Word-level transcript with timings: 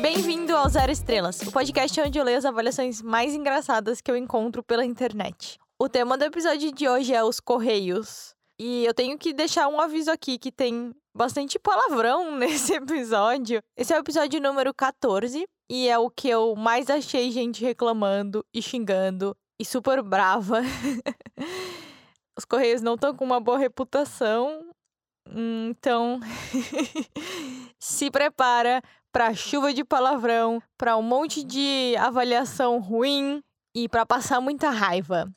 Bem-vindo 0.00 0.56
ao 0.56 0.68
Zero 0.68 0.90
Estrelas, 0.90 1.40
o 1.42 1.52
podcast 1.52 2.00
onde 2.00 2.18
eu 2.18 2.24
leio 2.24 2.38
as 2.38 2.44
avaliações 2.44 3.00
mais 3.00 3.32
engraçadas 3.32 4.00
que 4.00 4.10
eu 4.10 4.16
encontro 4.16 4.64
pela 4.64 4.84
internet. 4.84 5.56
O 5.78 5.88
tema 5.88 6.18
do 6.18 6.24
episódio 6.24 6.72
de 6.72 6.88
hoje 6.88 7.14
é 7.14 7.22
os 7.22 7.38
Correios. 7.38 8.34
E 8.58 8.84
eu 8.84 8.92
tenho 8.92 9.16
que 9.16 9.32
deixar 9.32 9.68
um 9.68 9.80
aviso 9.80 10.10
aqui 10.10 10.36
que 10.36 10.50
tem 10.50 10.92
bastante 11.14 11.60
palavrão 11.60 12.34
nesse 12.38 12.74
episódio. 12.74 13.62
Esse 13.76 13.92
é 13.92 13.96
o 13.96 14.00
episódio 14.00 14.40
número 14.40 14.74
14 14.74 15.46
e 15.70 15.88
é 15.88 15.96
o 15.96 16.10
que 16.10 16.28
eu 16.28 16.56
mais 16.56 16.90
achei 16.90 17.30
gente 17.30 17.64
reclamando 17.64 18.44
e 18.52 18.60
xingando 18.60 19.36
e 19.58 19.64
super 19.64 20.02
brava. 20.02 20.60
Os 22.36 22.44
Correios 22.44 22.80
não 22.80 22.94
estão 22.94 23.14
com 23.14 23.24
uma 23.24 23.40
boa 23.40 23.58
reputação, 23.58 24.70
então 25.28 26.18
se 27.78 28.10
prepara 28.10 28.82
para 29.12 29.34
chuva 29.34 29.74
de 29.74 29.84
palavrão, 29.84 30.62
para 30.78 30.96
um 30.96 31.02
monte 31.02 31.44
de 31.44 31.94
avaliação 31.98 32.80
ruim 32.80 33.42
e 33.74 33.88
para 33.88 34.06
passar 34.06 34.40
muita 34.40 34.70
raiva. 34.70 35.28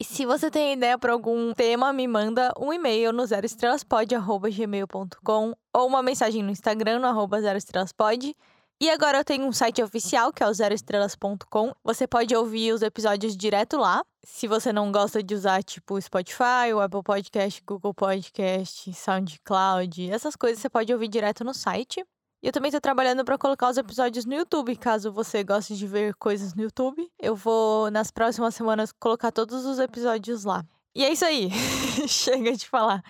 E 0.00 0.04
se 0.04 0.24
você 0.24 0.50
tem 0.50 0.72
ideia 0.72 0.98
para 0.98 1.12
algum 1.12 1.52
tema, 1.52 1.92
me 1.92 2.08
manda 2.08 2.54
um 2.58 2.72
e-mail 2.72 3.12
no 3.12 3.26
zeroestrelaspod.gmail.com 3.26 5.52
ou 5.76 5.86
uma 5.86 6.02
mensagem 6.02 6.42
no 6.42 6.50
Instagram 6.50 7.00
no 7.00 7.06
arroba 7.06 7.42
zeroestrelaspod. 7.42 8.34
E 8.82 8.88
agora 8.88 9.18
eu 9.18 9.24
tenho 9.24 9.44
um 9.44 9.52
site 9.52 9.82
oficial, 9.82 10.32
que 10.32 10.42
é 10.42 10.48
o 10.48 10.54
zeroestrelas.com. 10.54 11.74
Você 11.84 12.06
pode 12.06 12.34
ouvir 12.34 12.72
os 12.72 12.80
episódios 12.80 13.36
direto 13.36 13.76
lá. 13.76 14.02
Se 14.24 14.48
você 14.48 14.72
não 14.72 14.90
gosta 14.90 15.22
de 15.22 15.34
usar, 15.34 15.62
tipo, 15.62 16.00
Spotify, 16.00 16.72
Apple 16.82 17.02
Podcast, 17.02 17.62
Google 17.66 17.92
Podcast, 17.92 18.90
SoundCloud, 18.94 20.10
essas 20.10 20.34
coisas, 20.34 20.60
você 20.60 20.70
pode 20.70 20.90
ouvir 20.94 21.08
direto 21.08 21.44
no 21.44 21.52
site. 21.52 22.02
E 22.42 22.46
eu 22.46 22.52
também 22.52 22.70
estou 22.70 22.80
trabalhando 22.80 23.22
para 23.22 23.36
colocar 23.36 23.68
os 23.68 23.76
episódios 23.76 24.24
no 24.24 24.32
YouTube, 24.32 24.74
caso 24.76 25.12
você 25.12 25.44
goste 25.44 25.76
de 25.76 25.86
ver 25.86 26.14
coisas 26.14 26.54
no 26.54 26.62
YouTube. 26.62 27.06
Eu 27.18 27.36
vou, 27.36 27.90
nas 27.90 28.10
próximas 28.10 28.54
semanas, 28.54 28.92
colocar 28.92 29.30
todos 29.30 29.66
os 29.66 29.78
episódios 29.78 30.44
lá. 30.44 30.64
E 30.94 31.04
é 31.04 31.12
isso 31.12 31.26
aí. 31.26 31.50
Chega 32.08 32.56
de 32.56 32.66
falar. 32.66 33.04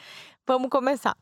Vamos 0.44 0.68
começar. 0.68 1.16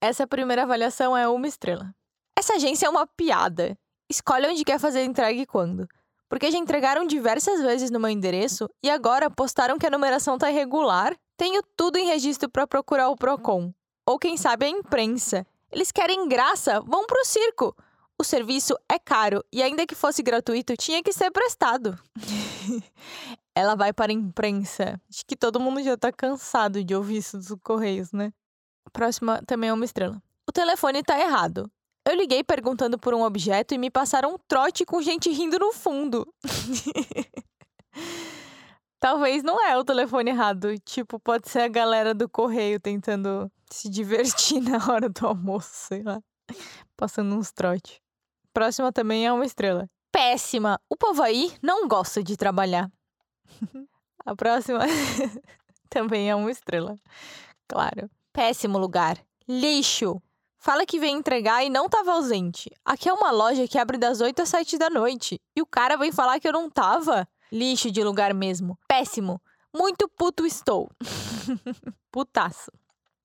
Essa 0.00 0.26
primeira 0.26 0.64
avaliação 0.64 1.16
é 1.16 1.28
uma 1.28 1.46
estrela. 1.46 1.94
Essa 2.36 2.54
agência 2.54 2.86
é 2.86 2.90
uma 2.90 3.06
piada. 3.06 3.78
Escolhe 4.08 4.46
onde 4.46 4.64
quer 4.64 4.78
fazer 4.78 5.00
a 5.00 5.04
entrega 5.04 5.40
e 5.40 5.46
quando. 5.46 5.88
Porque 6.28 6.50
já 6.50 6.58
entregaram 6.58 7.06
diversas 7.06 7.60
vezes 7.60 7.90
no 7.90 8.00
meu 8.00 8.08
endereço 8.08 8.68
e 8.82 8.88
agora 8.88 9.30
postaram 9.30 9.78
que 9.78 9.86
a 9.86 9.90
numeração 9.90 10.38
tá 10.38 10.50
irregular. 10.50 11.14
Tenho 11.36 11.62
tudo 11.76 11.98
em 11.98 12.06
registro 12.06 12.48
para 12.48 12.66
procurar 12.66 13.08
o 13.10 13.16
Procon. 13.16 13.72
Ou 14.06 14.18
quem 14.18 14.36
sabe 14.36 14.66
a 14.66 14.68
imprensa. 14.68 15.46
Eles 15.70 15.92
querem 15.92 16.28
graça, 16.28 16.80
vão 16.80 17.06
pro 17.06 17.24
circo. 17.24 17.74
O 18.18 18.24
serviço 18.24 18.76
é 18.88 18.98
caro 18.98 19.44
e, 19.52 19.62
ainda 19.62 19.86
que 19.86 19.94
fosse 19.94 20.22
gratuito, 20.22 20.76
tinha 20.76 21.02
que 21.02 21.12
ser 21.12 21.30
prestado. 21.30 21.98
Ela 23.54 23.74
vai 23.74 23.92
para 23.92 24.12
a 24.12 24.14
imprensa. 24.14 25.00
Acho 25.10 25.26
que 25.26 25.36
todo 25.36 25.60
mundo 25.60 25.82
já 25.82 25.96
tá 25.96 26.12
cansado 26.12 26.82
de 26.84 26.94
ouvir 26.94 27.18
isso 27.18 27.36
dos 27.36 27.54
Correios, 27.62 28.12
né? 28.12 28.32
Próxima 28.92 29.42
também 29.46 29.70
é 29.70 29.72
uma 29.72 29.84
estrela. 29.84 30.22
O 30.48 30.52
telefone 30.52 31.02
tá 31.02 31.18
errado. 31.18 31.70
Eu 32.04 32.16
liguei 32.16 32.42
perguntando 32.42 32.98
por 32.98 33.14
um 33.14 33.22
objeto 33.22 33.74
e 33.74 33.78
me 33.78 33.90
passaram 33.90 34.34
um 34.34 34.38
trote 34.48 34.84
com 34.84 35.00
gente 35.00 35.30
rindo 35.30 35.58
no 35.58 35.72
fundo. 35.72 36.26
Talvez 38.98 39.42
não 39.42 39.64
é 39.64 39.76
o 39.76 39.84
telefone 39.84 40.30
errado. 40.30 40.78
Tipo, 40.84 41.18
pode 41.18 41.48
ser 41.48 41.60
a 41.62 41.68
galera 41.68 42.12
do 42.14 42.28
correio 42.28 42.80
tentando 42.80 43.50
se 43.70 43.88
divertir 43.88 44.60
na 44.62 44.78
hora 44.92 45.08
do 45.08 45.26
almoço, 45.26 45.70
sei 45.72 46.02
lá. 46.02 46.20
Passando 46.96 47.34
uns 47.36 47.52
trote. 47.52 48.00
Próxima 48.52 48.92
também 48.92 49.26
é 49.26 49.32
uma 49.32 49.44
estrela. 49.44 49.88
Péssima! 50.10 50.80
O 50.88 50.96
povo 50.96 51.22
aí 51.22 51.52
não 51.62 51.88
gosta 51.88 52.22
de 52.22 52.36
trabalhar. 52.36 52.90
a 54.24 54.36
próxima 54.36 54.80
também 55.88 56.30
é 56.30 56.34
uma 56.34 56.50
estrela. 56.50 56.96
Claro. 57.66 58.10
Péssimo 58.32 58.78
lugar. 58.78 59.18
Lixo! 59.48 60.22
Fala 60.64 60.86
que 60.86 61.00
vem 61.00 61.16
entregar 61.16 61.64
e 61.64 61.68
não 61.68 61.88
tava 61.88 62.12
ausente. 62.12 62.70
Aqui 62.84 63.08
é 63.08 63.12
uma 63.12 63.32
loja 63.32 63.66
que 63.66 63.76
abre 63.76 63.98
das 63.98 64.20
8 64.20 64.42
às 64.42 64.48
7 64.48 64.78
da 64.78 64.88
noite. 64.88 65.40
E 65.56 65.60
o 65.60 65.66
cara 65.66 65.96
vem 65.96 66.12
falar 66.12 66.38
que 66.38 66.46
eu 66.46 66.52
não 66.52 66.70
tava? 66.70 67.26
Lixo 67.50 67.90
de 67.90 68.00
lugar 68.04 68.32
mesmo. 68.32 68.78
Péssimo. 68.86 69.42
Muito 69.74 70.08
puto 70.08 70.46
estou. 70.46 70.88
Putaço. 72.12 72.70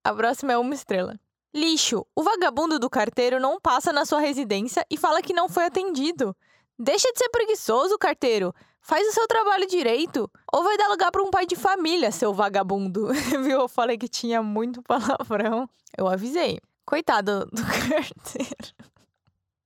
A 0.03 0.12
próxima 0.16 0.53
é 0.53 0.58
uma 0.58 0.74
estrela. 0.74 1.16
Lixo. 1.53 2.03
O 2.16 2.24
vagabundo 2.24 2.80
do 2.80 2.90
carteiro 2.90 3.40
não 3.40 3.62
passa 3.62 3.94
na 3.94 4.03
sua 4.03 4.20
residência 4.20 4.84
e 4.90 4.97
fala 4.97 5.22
que 5.22 5.31
não 5.31 5.47
foi 5.47 5.66
atendido. 5.66 6.36
Deixa 6.80 7.12
de 7.12 7.20
ser 7.20 7.30
preguiçoso, 7.30 8.00
carteiro. 8.00 8.52
Faz 8.81 9.08
o 9.09 9.14
seu 9.14 9.28
trabalho 9.28 9.68
direito. 9.68 10.28
Ou 10.52 10.64
vai 10.64 10.76
dar 10.76 10.88
lugar 10.88 11.12
para 11.12 11.22
um 11.22 11.30
pai 11.30 11.46
de 11.46 11.56
família, 11.56 12.12
seu 12.12 12.34
vagabundo. 12.34 13.14
Viu? 13.46 13.62
Eu 13.62 13.68
falei 13.68 13.96
que 13.96 14.08
tinha 14.08 14.42
muito 14.42 14.81
palavrão. 14.81 15.70
Eu 15.96 16.08
avisei. 16.08 16.59
Coitado 16.88 17.46
do 17.48 17.62
carteiro. 17.68 18.74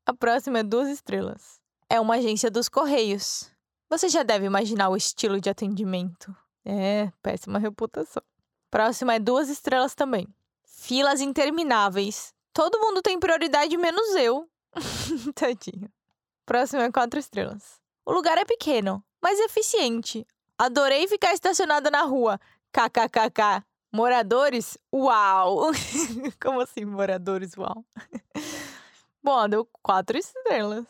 A 0.08 0.12
próxima 0.12 0.58
é 0.60 0.64
duas 0.64 0.90
estrelas. 0.90 1.62
É 1.88 2.00
uma 2.00 2.16
agência 2.16 2.50
dos 2.50 2.68
Correios. 2.68 3.52
Você 3.92 4.10
já 4.10 4.24
deve 4.24 4.48
imaginar 4.48 4.90
o 4.90 4.98
estilo 4.98 5.40
de 5.40 5.48
atendimento. 5.48 6.36
É, 6.66 7.12
péssima 7.22 7.60
reputação. 7.60 8.24
Próxima 8.72 9.14
é 9.14 9.20
duas 9.20 9.50
estrelas 9.50 9.94
também. 9.94 10.28
Filas 10.66 11.22
intermináveis. 11.22 12.34
Todo 12.52 12.80
mundo 12.80 13.04
tem 13.04 13.20
prioridade, 13.20 13.78
menos 13.78 14.16
eu. 14.16 14.50
Tadinho. 15.36 15.92
Próximo 16.44 16.82
é 16.82 16.92
quatro 16.92 17.20
estrelas. 17.20 17.80
O 18.04 18.12
lugar 18.12 18.40
é 18.40 18.46
pequeno, 18.46 19.04
mas 19.22 19.40
eficiente. 19.40 20.26
Adorei 20.58 21.08
ficar 21.08 21.34
estacionada 21.34 21.92
na 21.92 22.02
rua. 22.02 22.40
KKKK. 22.72 23.64
Moradores? 23.94 24.78
Uau! 24.94 25.72
Como 26.42 26.62
assim, 26.62 26.86
moradores? 26.86 27.58
Uau! 27.58 27.86
Bom, 29.22 29.50
deu 29.50 29.68
quatro 29.84 30.18
estrelas. 30.18 30.86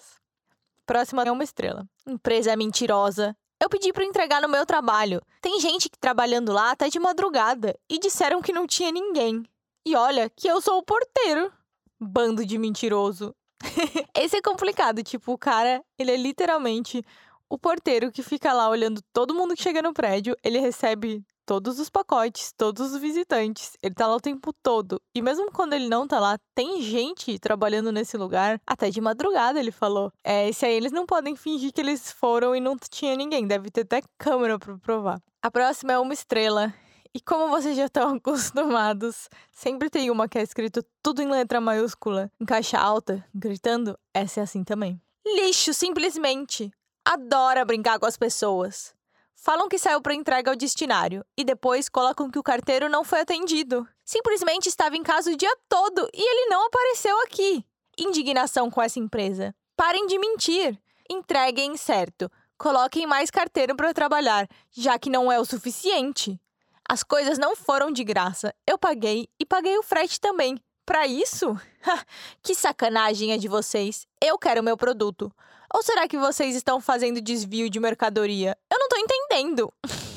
Próxima 0.85 1.23
é 1.23 1.31
uma 1.31 1.44
estrela. 1.44 1.88
Empresa 2.07 2.56
mentirosa. 2.56 3.35
Eu 3.59 3.69
pedi 3.69 3.91
para 3.91 4.06
entregar 4.06 4.41
no 4.41 4.47
meu 4.47 4.66
trabalho. 4.66 5.22
Tem 5.41 5.59
gente 5.59 5.90
trabalhando 6.00 6.51
lá 6.51 6.72
até 6.72 6.90
de 6.90 7.00
madrugada 7.00 7.75
e 7.90 7.97
disseram 7.97 8.41
que 8.41 8.53
não 8.53 8.67
tinha 8.67 8.91
ninguém. 8.91 9.44
E 9.85 9.95
olha 9.95 10.29
que 10.29 10.47
eu 10.47 10.61
sou 10.61 10.78
o 10.78 10.84
porteiro. 10.84 11.51
Bando 12.00 12.45
de 12.45 12.57
mentiroso. 12.57 13.35
Esse 14.16 14.38
é 14.38 14.41
complicado, 14.41 15.03
tipo, 15.03 15.34
o 15.34 15.38
cara, 15.38 15.84
ele 15.97 16.11
é 16.11 16.17
literalmente 16.17 17.03
o 17.50 17.57
porteiro 17.57 18.11
que 18.11 18.23
fica 18.23 18.53
lá 18.53 18.69
olhando 18.69 19.01
todo 19.11 19.35
mundo 19.35 19.56
que 19.56 19.61
chega 19.61 19.81
no 19.81 19.94
prédio, 19.94 20.35
ele 20.44 20.57
recebe 20.59 21.23
todos 21.51 21.81
os 21.81 21.89
pacotes, 21.89 22.53
todos 22.56 22.94
os 22.94 23.01
visitantes. 23.01 23.75
Ele 23.84 23.94
tá 23.94 24.07
lá 24.07 24.16
o 24.16 24.22
tempo 24.22 24.53
todo. 24.63 25.01
E 25.13 25.22
mesmo 25.22 25.51
quando 25.51 25.73
ele 25.73 25.89
não 25.89 26.07
tá 26.07 26.17
lá, 26.17 26.39
tem 26.56 26.81
gente 26.81 27.38
trabalhando 27.39 27.91
nesse 27.91 28.16
lugar 28.16 28.57
até 28.66 28.89
de 28.89 29.01
madrugada, 29.01 29.59
ele 29.59 29.69
falou. 29.69 30.13
É, 30.23 30.47
esse 30.47 30.66
aí 30.66 30.73
eles 30.73 30.94
não 30.94 31.06
podem 31.06 31.35
fingir 31.35 31.73
que 31.73 31.81
eles 31.81 32.09
foram 32.09 32.56
e 32.56 32.61
não 32.61 32.78
tinha 32.78 33.17
ninguém. 33.17 33.45
Deve 33.45 33.69
ter 33.69 33.81
até 33.81 34.01
câmera 34.17 34.57
para 34.57 34.78
provar. 34.78 35.22
A 35.41 35.51
próxima 35.51 35.91
é 35.91 36.00
uma 36.00 36.13
estrela. 36.13 36.73
E 37.13 37.19
como 37.19 37.50
vocês 37.50 37.75
já 37.75 37.88
estão 37.88 38.16
acostumados, 38.16 39.28
sempre 39.51 39.90
tem 39.90 40.09
uma 40.09 40.29
que 40.29 40.40
é 40.40 40.44
escrito 40.44 40.81
tudo 41.03 41.22
em 41.22 41.29
letra 41.29 41.59
maiúscula, 41.59 42.31
em 42.40 42.45
caixa 42.45 42.78
alta, 42.78 43.25
gritando. 43.35 44.00
Essa 44.13 44.40
é 44.40 44.44
assim 44.44 44.63
também. 44.63 45.01
Lixo, 45.28 45.73
simplesmente. 45.73 46.72
Adora 47.03 47.66
brincar 47.66 48.00
com 48.00 48.06
as 48.06 48.16
pessoas. 48.16 48.95
Falam 49.44 49.68
que 49.68 49.79
saiu 49.79 50.00
para 50.00 50.13
entrega 50.13 50.52
ao 50.52 50.56
destinário 50.56 51.26
e 51.35 51.43
depois 51.43 51.90
colocam 51.90 52.29
que 52.29 52.38
o 52.38 52.43
carteiro 52.43 52.88
não 52.88 53.03
foi 53.03 53.22
atendido. 53.22 53.88
Simplesmente 54.05 54.70
estava 54.70 54.96
em 54.96 55.02
casa 55.02 55.32
o 55.32 55.35
dia 55.35 55.52
todo 55.67 56.08
e 56.14 56.22
ele 56.22 56.46
não 56.46 56.67
apareceu 56.67 57.20
aqui. 57.22 57.66
Indignação 57.97 58.70
com 58.70 58.79
essa 58.79 58.99
empresa. 58.99 59.52
Parem 59.76 60.05
de 60.05 60.20
mentir. 60.20 60.79
Entreguem 61.09 61.76
certo. 61.76 62.32
Coloquem 62.55 63.08
mais 63.08 63.32
carteiro 63.32 63.76
para 63.76 63.96
trabalhar, 63.96 64.47
já 64.70 64.99
que 64.99 65.09
não 65.09 65.32
é 65.32 65.40
o 65.40 65.46
suficiente. 65.46 66.40
As 66.88 67.02
coisas 67.02 67.40
não 67.40 67.55
foram 67.55 67.91
de 67.91 68.03
graça. 68.03 68.53
Eu 68.67 68.78
paguei 68.78 69.28
e 69.40 69.46
paguei 69.46 69.76
o 69.76 69.82
frete 69.82 70.22
também. 70.22 70.55
Para 70.85 71.07
isso? 71.07 71.59
que 72.41 72.55
sacanagem 72.55 73.33
é 73.33 73.37
de 73.37 73.47
vocês. 73.47 74.07
Eu 74.22 74.37
quero 74.37 74.63
meu 74.63 74.78
produto. 74.78 75.31
Ou 75.73 75.81
será 75.81 76.07
que 76.07 76.17
vocês 76.17 76.55
estão 76.55 76.81
fazendo 76.81 77.22
desvio 77.22 77.69
de 77.69 77.79
mercadoria? 77.79 78.57
Eu 78.69 78.79
não 78.79 78.89
tô 78.89 78.97
entendendo. 78.97 79.73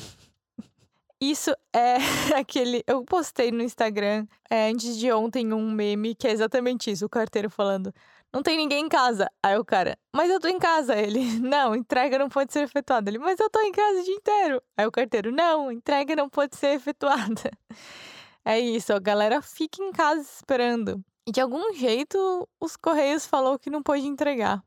Isso 1.21 1.55
é 1.73 1.95
aquele. 2.37 2.83
Eu 2.85 3.03
postei 3.03 3.51
no 3.51 3.63
Instagram 3.63 4.27
é, 4.49 4.69
antes 4.69 4.97
de 4.97 5.11
ontem 5.11 5.53
um 5.53 5.71
meme 5.71 6.13
que 6.13 6.27
é 6.27 6.31
exatamente 6.31 6.91
isso: 6.91 7.05
o 7.05 7.09
carteiro 7.09 7.49
falando. 7.49 7.93
não 8.33 8.43
tem 8.43 8.57
ninguém 8.57 8.85
em 8.85 8.89
casa. 8.89 9.31
Aí 9.41 9.57
o 9.57 9.63
cara, 9.63 9.97
mas 10.13 10.29
eu 10.29 10.39
tô 10.39 10.47
em 10.49 10.59
casa. 10.59 10.95
Ele, 10.95 11.39
não, 11.39 11.73
entrega 11.73 12.19
não 12.19 12.27
pode 12.29 12.51
ser 12.51 12.63
efetuada. 12.63 13.09
Ele, 13.09 13.17
mas 13.17 13.39
eu 13.39 13.49
tô 13.49 13.61
em 13.61 13.71
casa 13.71 14.01
o 14.01 14.03
dia 14.03 14.13
inteiro. 14.13 14.61
Aí 14.77 14.85
o 14.85 14.91
carteiro, 14.91 15.31
não, 15.31 15.71
entrega 15.71 16.15
não 16.15 16.29
pode 16.29 16.55
ser 16.57 16.75
efetuada. 16.75 17.49
É 18.45 18.59
isso, 18.59 18.93
a 18.93 18.99
galera 18.99 19.41
fica 19.41 19.83
em 19.83 19.91
casa 19.91 20.21
esperando. 20.21 21.03
E 21.25 21.31
de 21.31 21.41
algum 21.41 21.73
jeito, 21.73 22.47
os 22.59 22.77
Correios 22.77 23.25
falou 23.25 23.57
que 23.57 23.71
não 23.71 23.81
pode 23.81 24.05
entregar. 24.05 24.63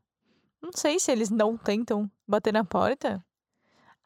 Não 0.61 0.71
sei 0.75 0.99
se 0.99 1.09
eles 1.09 1.29
não 1.29 1.57
tentam 1.57 2.11
bater 2.27 2.51
na 2.51 2.65
porta. 2.65 3.23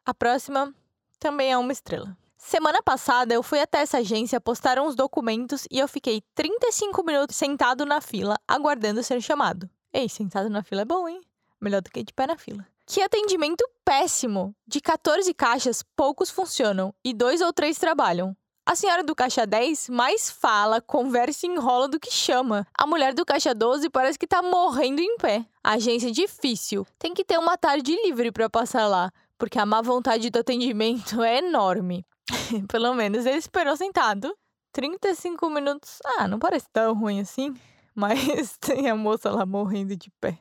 A 0.06 0.14
próxima 0.14 0.72
também 1.18 1.50
é 1.50 1.58
uma 1.58 1.72
estrela. 1.72 2.16
Semana 2.36 2.80
passada 2.82 3.34
eu 3.34 3.42
fui 3.42 3.58
até 3.58 3.78
essa 3.78 3.98
agência, 3.98 4.40
postaram 4.40 4.86
os 4.86 4.94
documentos 4.94 5.66
e 5.70 5.80
eu 5.80 5.88
fiquei 5.88 6.22
35 6.34 7.02
minutos 7.02 7.34
sentado 7.34 7.84
na 7.84 8.00
fila, 8.00 8.36
aguardando 8.46 9.02
ser 9.02 9.20
chamado. 9.20 9.68
Ei, 9.92 10.08
sentado 10.08 10.48
na 10.48 10.62
fila 10.62 10.82
é 10.82 10.84
bom, 10.84 11.08
hein? 11.08 11.20
Melhor 11.60 11.80
do 11.80 11.90
que 11.90 12.04
de 12.04 12.12
pé 12.12 12.26
na 12.26 12.36
fila. 12.36 12.64
Que 12.86 13.00
atendimento 13.00 13.66
péssimo! 13.84 14.54
De 14.66 14.80
14 14.80 15.32
caixas, 15.34 15.82
poucos 15.96 16.30
funcionam 16.30 16.94
e 17.02 17.14
dois 17.14 17.40
ou 17.40 17.52
três 17.52 17.78
trabalham. 17.78 18.36
A 18.66 18.74
senhora 18.74 19.02
do 19.04 19.14
caixa 19.14 19.46
10 19.46 19.90
mais 19.90 20.30
fala, 20.30 20.80
conversa 20.80 21.46
e 21.46 21.50
enrola 21.50 21.86
do 21.86 22.00
que 22.00 22.10
chama. 22.10 22.66
A 22.72 22.86
mulher 22.86 23.12
do 23.12 23.24
caixa 23.24 23.54
12 23.54 23.90
parece 23.90 24.18
que 24.18 24.26
tá 24.26 24.42
morrendo 24.42 25.02
em 25.02 25.18
pé. 25.18 25.44
A 25.62 25.72
agência 25.72 26.08
é 26.08 26.10
difícil. 26.10 26.86
Tem 26.98 27.12
que 27.12 27.24
ter 27.24 27.38
uma 27.38 27.58
tarde 27.58 27.94
livre 27.94 28.32
para 28.32 28.48
passar 28.48 28.86
lá, 28.86 29.12
porque 29.36 29.58
a 29.58 29.66
má 29.66 29.82
vontade 29.82 30.30
do 30.30 30.38
atendimento 30.38 31.22
é 31.22 31.38
enorme. 31.38 32.06
Pelo 32.66 32.94
menos 32.94 33.26
ele 33.26 33.36
esperou 33.36 33.76
sentado. 33.76 34.34
35 34.72 35.50
minutos. 35.50 35.98
Ah, 36.02 36.26
não 36.26 36.38
parece 36.38 36.66
tão 36.72 36.94
ruim 36.94 37.20
assim. 37.20 37.54
Mas 37.94 38.56
tem 38.56 38.88
a 38.88 38.96
moça 38.96 39.30
lá 39.30 39.44
morrendo 39.44 39.94
de 39.94 40.10
pé. 40.20 40.38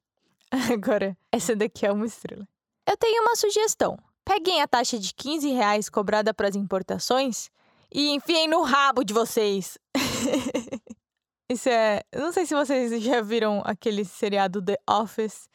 Agora, 0.72 1.14
essa 1.30 1.54
daqui 1.54 1.84
é 1.84 1.92
uma 1.92 2.06
estrela. 2.06 2.48
Eu 2.88 2.96
tenho 2.96 3.22
uma 3.22 3.36
sugestão. 3.36 3.98
Peguem 4.32 4.62
a 4.62 4.68
taxa 4.68 4.96
de 4.96 5.12
15 5.12 5.50
reais 5.50 5.88
cobrada 5.88 6.32
para 6.32 6.46
as 6.46 6.54
importações 6.54 7.50
e 7.92 8.10
enfiem 8.10 8.46
no 8.46 8.62
rabo 8.62 9.02
de 9.02 9.12
vocês. 9.12 9.76
Isso 11.50 11.68
é. 11.68 12.04
Não 12.14 12.32
sei 12.32 12.46
se 12.46 12.54
vocês 12.54 13.02
já 13.02 13.20
viram 13.22 13.60
aquele 13.64 14.04
seriado 14.04 14.62
The 14.62 14.78
Office. 14.88 15.48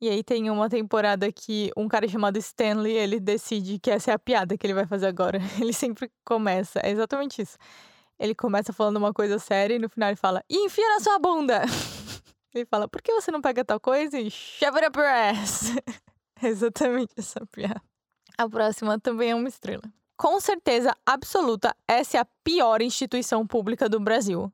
E 0.00 0.08
aí 0.08 0.22
tem 0.22 0.48
uma 0.50 0.70
temporada 0.70 1.32
que 1.32 1.72
um 1.76 1.88
cara 1.88 2.06
chamado 2.06 2.38
Stanley, 2.38 2.92
ele 2.92 3.18
decide 3.18 3.80
que 3.80 3.90
essa 3.90 4.12
é 4.12 4.14
a 4.14 4.18
piada 4.20 4.56
que 4.56 4.64
ele 4.64 4.74
vai 4.74 4.86
fazer 4.86 5.08
agora. 5.08 5.40
Ele 5.60 5.72
sempre 5.72 6.08
começa, 6.24 6.78
é 6.78 6.90
exatamente 6.90 7.42
isso. 7.42 7.58
Ele 8.20 8.36
começa 8.36 8.72
falando 8.72 8.98
uma 8.98 9.12
coisa 9.12 9.40
séria 9.40 9.74
e 9.74 9.80
no 9.80 9.88
final 9.88 10.10
ele 10.10 10.16
fala, 10.16 10.44
e 10.48 10.66
enfia 10.66 10.88
na 10.90 11.00
sua 11.00 11.18
bunda! 11.18 11.62
Ele 12.54 12.66
fala, 12.66 12.86
por 12.86 13.02
que 13.02 13.12
você 13.12 13.32
não 13.32 13.40
pega 13.40 13.64
tal 13.64 13.80
coisa 13.80 14.16
e 14.16 14.30
shove 14.30 14.76
it 14.76 14.86
up 14.86 14.96
your 14.96 15.08
ass? 15.08 15.72
É 16.40 16.48
exatamente 16.48 17.14
essa 17.16 17.44
piada. 17.46 17.91
A 18.36 18.48
próxima 18.48 18.98
também 18.98 19.30
é 19.30 19.34
uma 19.34 19.48
estrela. 19.48 19.82
Com 20.16 20.40
certeza 20.40 20.96
absoluta, 21.04 21.74
essa 21.86 22.16
é 22.16 22.20
a 22.20 22.26
pior 22.44 22.80
instituição 22.80 23.46
pública 23.46 23.88
do 23.88 23.98
Brasil. 23.98 24.52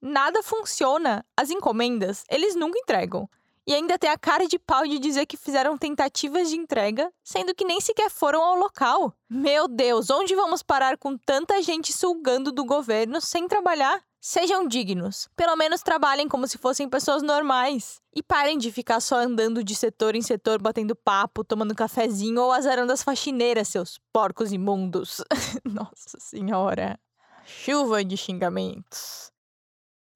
Nada 0.00 0.42
funciona. 0.42 1.24
As 1.36 1.50
encomendas, 1.50 2.24
eles 2.30 2.54
nunca 2.54 2.78
entregam. 2.78 3.28
E 3.66 3.74
ainda 3.74 3.98
tem 3.98 4.10
a 4.10 4.18
cara 4.18 4.48
de 4.48 4.58
pau 4.58 4.86
de 4.86 4.98
dizer 4.98 5.26
que 5.26 5.36
fizeram 5.36 5.76
tentativas 5.76 6.48
de 6.48 6.56
entrega, 6.56 7.12
sendo 7.22 7.54
que 7.54 7.64
nem 7.64 7.80
sequer 7.80 8.10
foram 8.10 8.42
ao 8.42 8.56
local. 8.56 9.12
Meu 9.28 9.68
Deus, 9.68 10.10
onde 10.10 10.34
vamos 10.34 10.62
parar 10.62 10.96
com 10.96 11.16
tanta 11.16 11.62
gente 11.62 11.92
sugando 11.92 12.50
do 12.50 12.64
governo 12.64 13.20
sem 13.20 13.46
trabalhar? 13.46 14.02
Sejam 14.20 14.68
dignos. 14.68 15.30
Pelo 15.34 15.56
menos 15.56 15.82
trabalhem 15.82 16.28
como 16.28 16.46
se 16.46 16.58
fossem 16.58 16.86
pessoas 16.86 17.22
normais. 17.22 18.02
E 18.14 18.22
parem 18.22 18.58
de 18.58 18.70
ficar 18.70 19.00
só 19.00 19.16
andando 19.16 19.64
de 19.64 19.74
setor 19.74 20.14
em 20.14 20.20
setor, 20.20 20.60
batendo 20.60 20.94
papo, 20.94 21.42
tomando 21.42 21.74
cafezinho 21.74 22.42
ou 22.42 22.52
azarando 22.52 22.92
as 22.92 23.02
faxineiras, 23.02 23.68
seus 23.68 23.98
porcos 24.12 24.52
imundos. 24.52 25.22
Nossa 25.64 26.18
Senhora. 26.18 27.00
Chuva 27.46 28.04
de 28.04 28.16
xingamentos. 28.16 29.32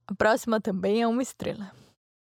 A 0.07 0.15
próxima 0.15 0.61
também 0.61 1.00
é 1.00 1.07
uma 1.07 1.23
estrela. 1.23 1.73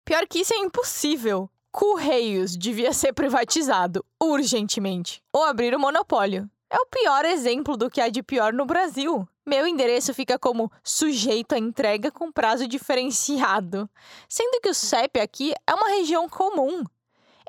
Pior 0.06 0.28
que 0.28 0.40
isso 0.42 0.54
é 0.54 0.58
impossível. 0.58 1.50
Correios 1.72 2.56
devia 2.56 2.94
ser 2.94 3.14
privatizado 3.14 4.06
urgentemente 4.22 5.24
ou 5.34 5.44
abrir 5.44 5.74
o 5.74 5.80
monopólio. 5.80 6.48
É 6.70 6.78
o 6.78 6.86
pior 6.86 7.26
exemplo 7.26 7.76
do 7.76 7.90
que 7.90 8.00
há 8.00 8.08
de 8.08 8.22
pior 8.22 8.54
no 8.54 8.66
Brasil. 8.66 9.28
Meu 9.52 9.68
endereço 9.68 10.14
fica 10.14 10.40
como 10.40 10.72
sujeito 10.82 11.52
à 11.52 11.58
entrega 11.58 12.10
com 12.10 12.32
prazo 12.32 12.66
diferenciado, 12.66 13.90
sendo 14.30 14.62
que 14.62 14.70
o 14.70 14.74
CEP 14.74 15.20
aqui 15.20 15.54
é 15.68 15.74
uma 15.74 15.90
região 15.90 16.30
comum. 16.30 16.86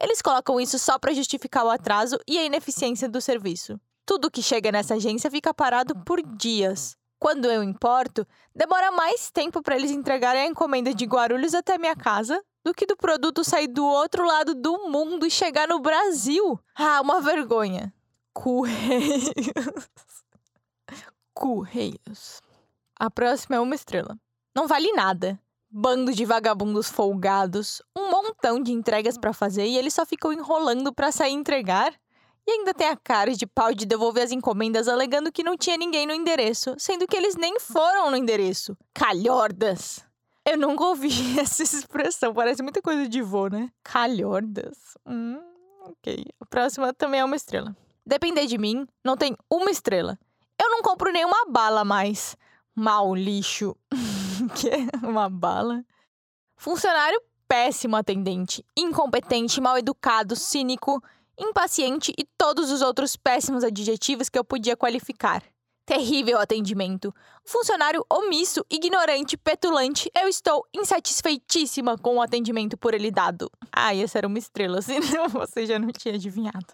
Eles 0.01 0.21
colocam 0.21 0.61
isso 0.61 0.81
só 0.81 0.99
para 0.99 1.15
justificar 1.15 1.65
o 1.65 1.71
atraso 1.71 2.19
e 2.27 2.41
a 2.41 2.45
ineficiência 2.45 3.09
do 3.09 3.21
serviço. 3.21 3.81
Tudo 4.05 4.33
que 4.33 4.43
chega 4.43 4.73
nessa 4.73 4.95
agência 4.95 5.31
fica 5.31 5.55
parado 5.55 5.95
por 6.05 6.21
dias. 6.21 6.97
Quando 7.21 7.45
eu 7.45 7.63
importo, 7.63 8.27
demora 8.53 8.91
mais 8.91 9.31
tempo 9.31 9.63
para 9.63 9.77
eles 9.77 9.93
entregarem 9.93 10.43
a 10.43 10.47
encomenda 10.47 10.93
de 10.93 11.05
Guarulhos 11.05 11.55
até 11.55 11.79
minha 11.79 11.95
casa 11.95 12.43
do 12.65 12.75
que 12.75 12.85
do 12.85 12.97
produto 12.97 13.45
sair 13.45 13.69
do 13.69 13.87
outro 13.87 14.27
lado 14.27 14.57
do 14.57 14.91
mundo 14.91 15.25
e 15.25 15.31
chegar 15.31 15.69
no 15.69 15.79
Brasil. 15.79 16.59
Ah, 16.75 17.01
uma 17.01 17.21
vergonha. 17.21 17.95
Correios. 18.35 19.31
Correios. 21.35 22.41
A 22.99 23.11
próxima 23.11 23.57
é 23.57 23.61
uma 23.61 23.75
estrela. 23.75 24.17
Não 24.55 24.67
vale 24.67 24.93
nada. 24.93 25.41
Bando 25.71 26.13
de 26.13 26.25
vagabundos 26.25 26.91
folgados, 26.91 27.81
um 27.97 28.11
montão 28.11 28.63
de 28.63 28.73
entregas 28.73 29.17
para 29.17 29.33
fazer 29.33 29.67
e 29.67 29.79
eles 29.79 29.95
só 29.95 30.05
ficam 30.05 30.33
enrolando 30.33 30.93
para 30.93 31.11
sair 31.11 31.33
entregar. 31.33 31.95
E 32.47 32.51
ainda 32.51 32.75
tem 32.75 32.89
a 32.89 32.97
cara 32.97 33.33
de 33.33 33.47
pau 33.47 33.73
de 33.73 33.87
devolver 33.87 34.25
as 34.25 34.33
encomendas 34.33 34.89
alegando 34.89 35.33
que 35.33 35.45
não 35.45 35.57
tinha 35.57 35.77
ninguém 35.77 36.07
no 36.07 36.13
endereço, 36.13 36.75
sendo 36.77 37.07
que 37.07 37.17
eles 37.17 37.37
nem 37.37 37.59
foram 37.59 38.11
no 38.11 38.17
endereço. 38.17 38.77
Calhordas! 38.93 40.05
Eu 40.45 40.59
nunca 40.59 40.85
ouvi 40.85 41.09
essa 41.39 41.63
expressão, 41.63 42.35
parece 42.35 42.63
muita 42.63 42.83
coisa 42.83 43.09
de 43.09 43.23
vô, 43.23 43.47
né? 43.47 43.71
Calhordas. 43.83 44.77
Hum, 45.07 45.41
ok. 45.85 46.25
A 46.41 46.47
próxima 46.47 46.93
também 46.93 47.21
é 47.21 47.25
uma 47.25 47.37
estrela. 47.37 47.77
Depender 48.05 48.47
de 48.47 48.59
mim, 48.59 48.87
não 49.05 49.17
tem 49.17 49.37
uma 49.49 49.71
estrela. 49.71 50.19
Eu 50.61 50.71
não 50.71 50.83
compro 50.83 51.13
nenhuma 51.13 51.45
bala 51.49 51.85
mais. 51.85 52.37
Mal 52.75 53.15
lixo. 53.15 53.77
que 54.57 54.69
é 54.69 55.07
uma 55.07 55.29
bala? 55.29 55.85
Funcionário 56.57 57.21
péssimo 57.47 57.97
atendente, 57.97 58.65
incompetente, 58.77 59.61
mal 59.61 59.77
educado, 59.77 60.35
cínico 60.35 61.03
impaciente 61.39 62.13
e 62.19 62.25
todos 62.37 62.71
os 62.71 62.83
outros 62.83 63.17
péssimos 63.17 63.65
adjetivos 63.65 64.29
que 64.29 64.39
eu 64.39 64.45
podia 64.45 64.77
qualificar. 64.77 65.43
Terrível 65.85 66.39
atendimento. 66.39 67.13
Funcionário 67.45 68.05
omisso, 68.09 68.65
ignorante, 68.71 69.37
petulante. 69.37 70.11
Eu 70.17 70.29
estou 70.29 70.65
insatisfeitíssima 70.73 71.99
com 71.99 72.17
o 72.17 72.23
atendimento 72.23 72.77
por 72.79 72.95
ele 72.95 73.11
dado. 73.11 73.51
Ah, 73.73 73.95
essa 73.95 74.19
era 74.19 74.29
uma 74.29 74.39
estrela, 74.39 74.81
senão 74.83 75.29
você 75.29 75.67
já 75.67 75.79
não 75.79 75.91
tinha 75.91 76.15
adivinhado. 76.15 76.67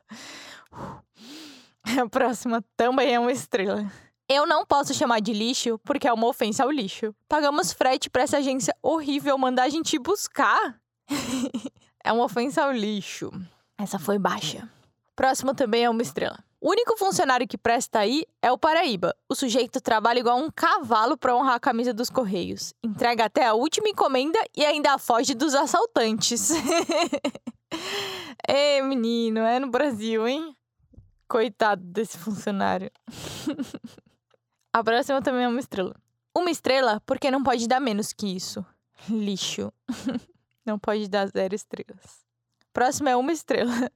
A 2.00 2.08
próxima 2.08 2.64
também 2.76 3.14
é 3.14 3.20
uma 3.20 3.32
estrela. 3.32 3.90
Eu 4.28 4.46
não 4.46 4.66
posso 4.66 4.92
chamar 4.92 5.20
de 5.20 5.32
lixo 5.32 5.78
porque 5.84 6.06
é 6.06 6.12
uma 6.12 6.26
ofensa 6.26 6.62
ao 6.62 6.70
lixo. 6.70 7.14
Pagamos 7.28 7.72
frete 7.72 8.10
para 8.10 8.22
essa 8.22 8.38
agência 8.38 8.76
horrível 8.82 9.38
mandar 9.38 9.62
a 9.62 9.68
gente 9.70 9.98
buscar. 9.98 10.78
é 12.04 12.12
uma 12.12 12.24
ofensa 12.24 12.62
ao 12.62 12.72
lixo. 12.72 13.30
Essa 13.78 13.98
foi 13.98 14.18
baixa. 14.18 14.68
Próximo 15.16 15.54
também 15.54 15.84
é 15.84 15.90
uma 15.90 16.02
estrela. 16.02 16.38
O 16.60 16.70
único 16.70 16.96
funcionário 16.98 17.46
que 17.46 17.56
presta 17.56 18.00
aí 18.00 18.24
é 18.42 18.50
o 18.50 18.58
Paraíba. 18.58 19.14
O 19.28 19.34
sujeito 19.34 19.80
trabalha 19.80 20.18
igual 20.18 20.38
um 20.38 20.50
cavalo 20.50 21.16
para 21.16 21.34
honrar 21.34 21.54
a 21.54 21.60
camisa 21.60 21.94
dos 21.94 22.10
Correios. 22.10 22.74
Entrega 22.82 23.26
até 23.26 23.46
a 23.46 23.54
última 23.54 23.88
encomenda 23.88 24.38
e 24.56 24.64
ainda 24.64 24.98
foge 24.98 25.34
dos 25.34 25.54
assaltantes. 25.54 26.50
Ê, 28.48 28.82
menino, 28.82 29.40
é 29.40 29.60
no 29.60 29.70
Brasil, 29.70 30.26
hein? 30.26 30.57
Coitado 31.28 31.82
desse 31.84 32.16
funcionário. 32.16 32.90
a 34.72 34.82
próxima 34.82 35.20
também 35.20 35.44
é 35.44 35.48
uma 35.48 35.60
estrela. 35.60 35.94
Uma 36.34 36.50
estrela 36.50 37.02
porque 37.04 37.30
não 37.30 37.42
pode 37.42 37.68
dar 37.68 37.80
menos 37.80 38.12
que 38.12 38.34
isso. 38.34 38.64
Lixo. 39.10 39.72
não 40.64 40.78
pode 40.78 41.06
dar 41.08 41.26
zero 41.26 41.54
estrelas. 41.54 42.24
Próximo 42.72 43.08
é 43.08 43.16
uma 43.16 43.32
estrela. 43.32 43.70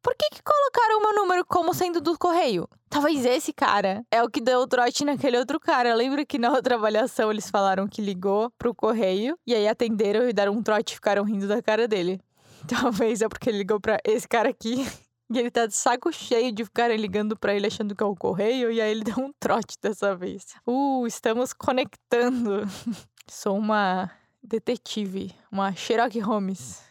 Por 0.00 0.14
que, 0.14 0.30
que 0.30 0.42
colocaram 0.42 0.98
o 0.98 1.02
meu 1.02 1.14
número 1.14 1.44
como 1.44 1.74
sendo 1.74 2.00
do 2.00 2.16
correio? 2.16 2.68
Talvez 2.88 3.26
esse 3.26 3.52
cara 3.52 4.04
é 4.12 4.22
o 4.22 4.30
que 4.30 4.40
deu 4.40 4.60
o 4.60 4.66
trote 4.66 5.04
naquele 5.04 5.36
outro 5.36 5.58
cara. 5.58 5.92
Lembra 5.92 6.24
que 6.24 6.38
na 6.38 6.52
outra 6.52 6.76
avaliação 6.76 7.32
eles 7.32 7.50
falaram 7.50 7.88
que 7.88 8.00
ligou 8.00 8.50
pro 8.56 8.72
correio 8.72 9.36
e 9.44 9.52
aí 9.52 9.66
atenderam 9.66 10.28
e 10.28 10.32
deram 10.32 10.52
um 10.52 10.62
trote 10.62 10.92
e 10.92 10.94
ficaram 10.94 11.24
rindo 11.24 11.48
da 11.48 11.60
cara 11.60 11.88
dele. 11.88 12.20
Talvez 12.68 13.20
é 13.20 13.28
porque 13.28 13.50
ele 13.50 13.58
ligou 13.58 13.80
pra 13.80 13.98
esse 14.04 14.28
cara 14.28 14.48
aqui 14.48 14.86
e 15.30 15.38
ele 15.38 15.50
tá 15.50 15.66
de 15.66 15.74
saco 15.74 16.10
cheio 16.12 16.50
de 16.52 16.64
ficarem 16.64 16.96
ligando 16.96 17.36
para 17.36 17.54
ele 17.54 17.66
achando 17.66 17.94
que 17.94 18.02
é 18.02 18.06
o 18.06 18.16
correio 18.16 18.70
e 18.70 18.80
aí 18.80 18.90
ele 18.90 19.04
deu 19.14 19.18
um 19.18 19.32
trote 19.38 19.76
dessa 19.80 20.16
vez. 20.16 20.46
Uh, 20.66 21.06
estamos 21.06 21.52
conectando. 21.52 22.62
Sou 23.28 23.58
uma 23.58 24.10
detetive, 24.42 25.34
uma 25.52 25.74
Sherlock 25.74 26.18
Holmes. 26.20 26.82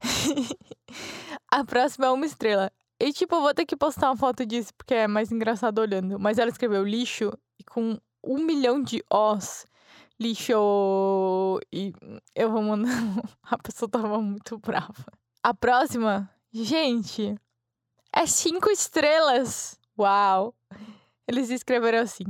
a 1.52 1.64
próxima 1.64 2.06
é 2.06 2.10
uma 2.10 2.24
estrela. 2.24 2.72
E, 2.98 3.12
tipo, 3.12 3.34
eu 3.34 3.42
vou 3.42 3.54
ter 3.54 3.66
que 3.66 3.76
postar 3.76 4.10
uma 4.10 4.16
foto 4.16 4.44
disso 4.44 4.72
porque 4.76 4.94
é 4.94 5.06
mais 5.06 5.30
engraçado 5.30 5.78
olhando. 5.78 6.18
Mas 6.18 6.38
ela 6.38 6.50
escreveu 6.50 6.82
lixo 6.84 7.30
e 7.58 7.64
com 7.64 7.98
um 8.24 8.38
milhão 8.38 8.82
de 8.82 9.02
Os. 9.10 9.66
Lixo. 10.18 11.60
E 11.72 11.94
eu 12.34 12.50
vou 12.50 12.62
mandar. 12.62 12.90
A 13.42 13.58
pessoa 13.58 13.88
tava 13.88 14.20
muito 14.20 14.58
brava. 14.58 15.06
A 15.42 15.54
próxima, 15.54 16.30
gente, 16.52 17.34
é 18.14 18.26
cinco 18.26 18.70
estrelas. 18.70 19.78
Uau! 19.98 20.54
Eles 21.26 21.50
escreveram 21.50 22.00
assim. 22.00 22.24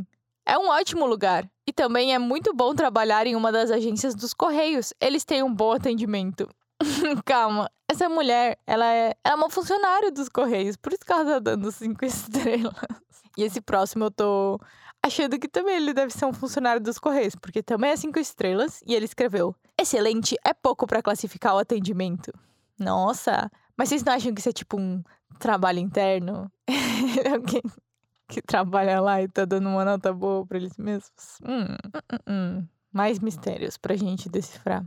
É 0.45 0.59
um 0.59 0.69
ótimo 0.69 1.07
lugar. 1.07 1.49
E 1.67 1.73
também 1.73 2.15
é 2.15 2.19
muito 2.19 2.53
bom 2.53 2.75
trabalhar 2.75 3.27
em 3.27 3.37
uma 3.37 3.53
das 3.53 3.71
agências 3.71 4.15
dos 4.15 4.35
Correios. 4.35 4.93
Eles 5.01 5.25
têm 5.25 5.43
um 5.43 5.55
bom 5.55 5.73
atendimento. 5.73 6.49
Calma, 7.25 7.71
essa 7.89 8.09
mulher, 8.09 8.59
ela 8.67 8.87
é, 8.87 9.15
ela 9.25 9.35
é 9.35 9.35
uma 9.35 9.51
funcionária 9.51 10.11
dos 10.11 10.29
Correios, 10.29 10.77
por 10.77 10.93
isso 10.93 11.05
que 11.05 11.13
ela 11.13 11.25
tá 11.25 11.39
dando 11.39 11.71
cinco 11.71 12.05
estrelas. 12.07 12.75
E 13.37 13.43
esse 13.43 13.61
próximo 13.61 14.05
eu 14.05 14.11
tô 14.11 14.61
achando 15.03 15.39
que 15.39 15.49
também 15.49 15.77
ele 15.77 15.93
deve 15.93 16.13
ser 16.13 16.25
um 16.25 16.33
funcionário 16.33 16.81
dos 16.81 16.99
Correios, 16.99 17.35
porque 17.35 17.63
também 17.63 17.91
é 17.91 17.97
cinco 17.97 18.19
estrelas 18.19 18.83
e 18.87 18.95
ele 18.95 19.05
escreveu: 19.05 19.55
Excelente, 19.81 20.37
é 20.45 20.53
pouco 20.53 20.87
para 20.87 21.03
classificar 21.03 21.55
o 21.55 21.59
atendimento. 21.59 22.33
Nossa, 22.79 23.51
mas 23.77 23.89
vocês 23.89 24.03
não 24.03 24.13
acham 24.13 24.33
que 24.35 24.41
isso 24.41 24.49
é 24.49 24.53
tipo 24.53 24.79
um 24.79 25.03
trabalho 25.39 25.79
interno? 25.79 26.51
Alguém 27.33 27.63
que 28.29 28.41
trabalha 28.41 29.01
lá 29.01 29.21
e 29.21 29.29
tá 29.29 29.45
dando 29.45 29.69
uma 29.69 29.85
nota 29.85 30.13
boa 30.13 30.47
para 30.47 30.59
eles 30.59 30.77
mesmos? 30.79 31.39
Hum, 31.45 31.63
hum, 31.63 32.01
hum, 32.13 32.19
hum. 32.29 32.69
Mais 32.93 33.19
mistérios 33.19 33.77
pra 33.77 33.97
gente 33.97 34.29
decifrar. 34.29 34.85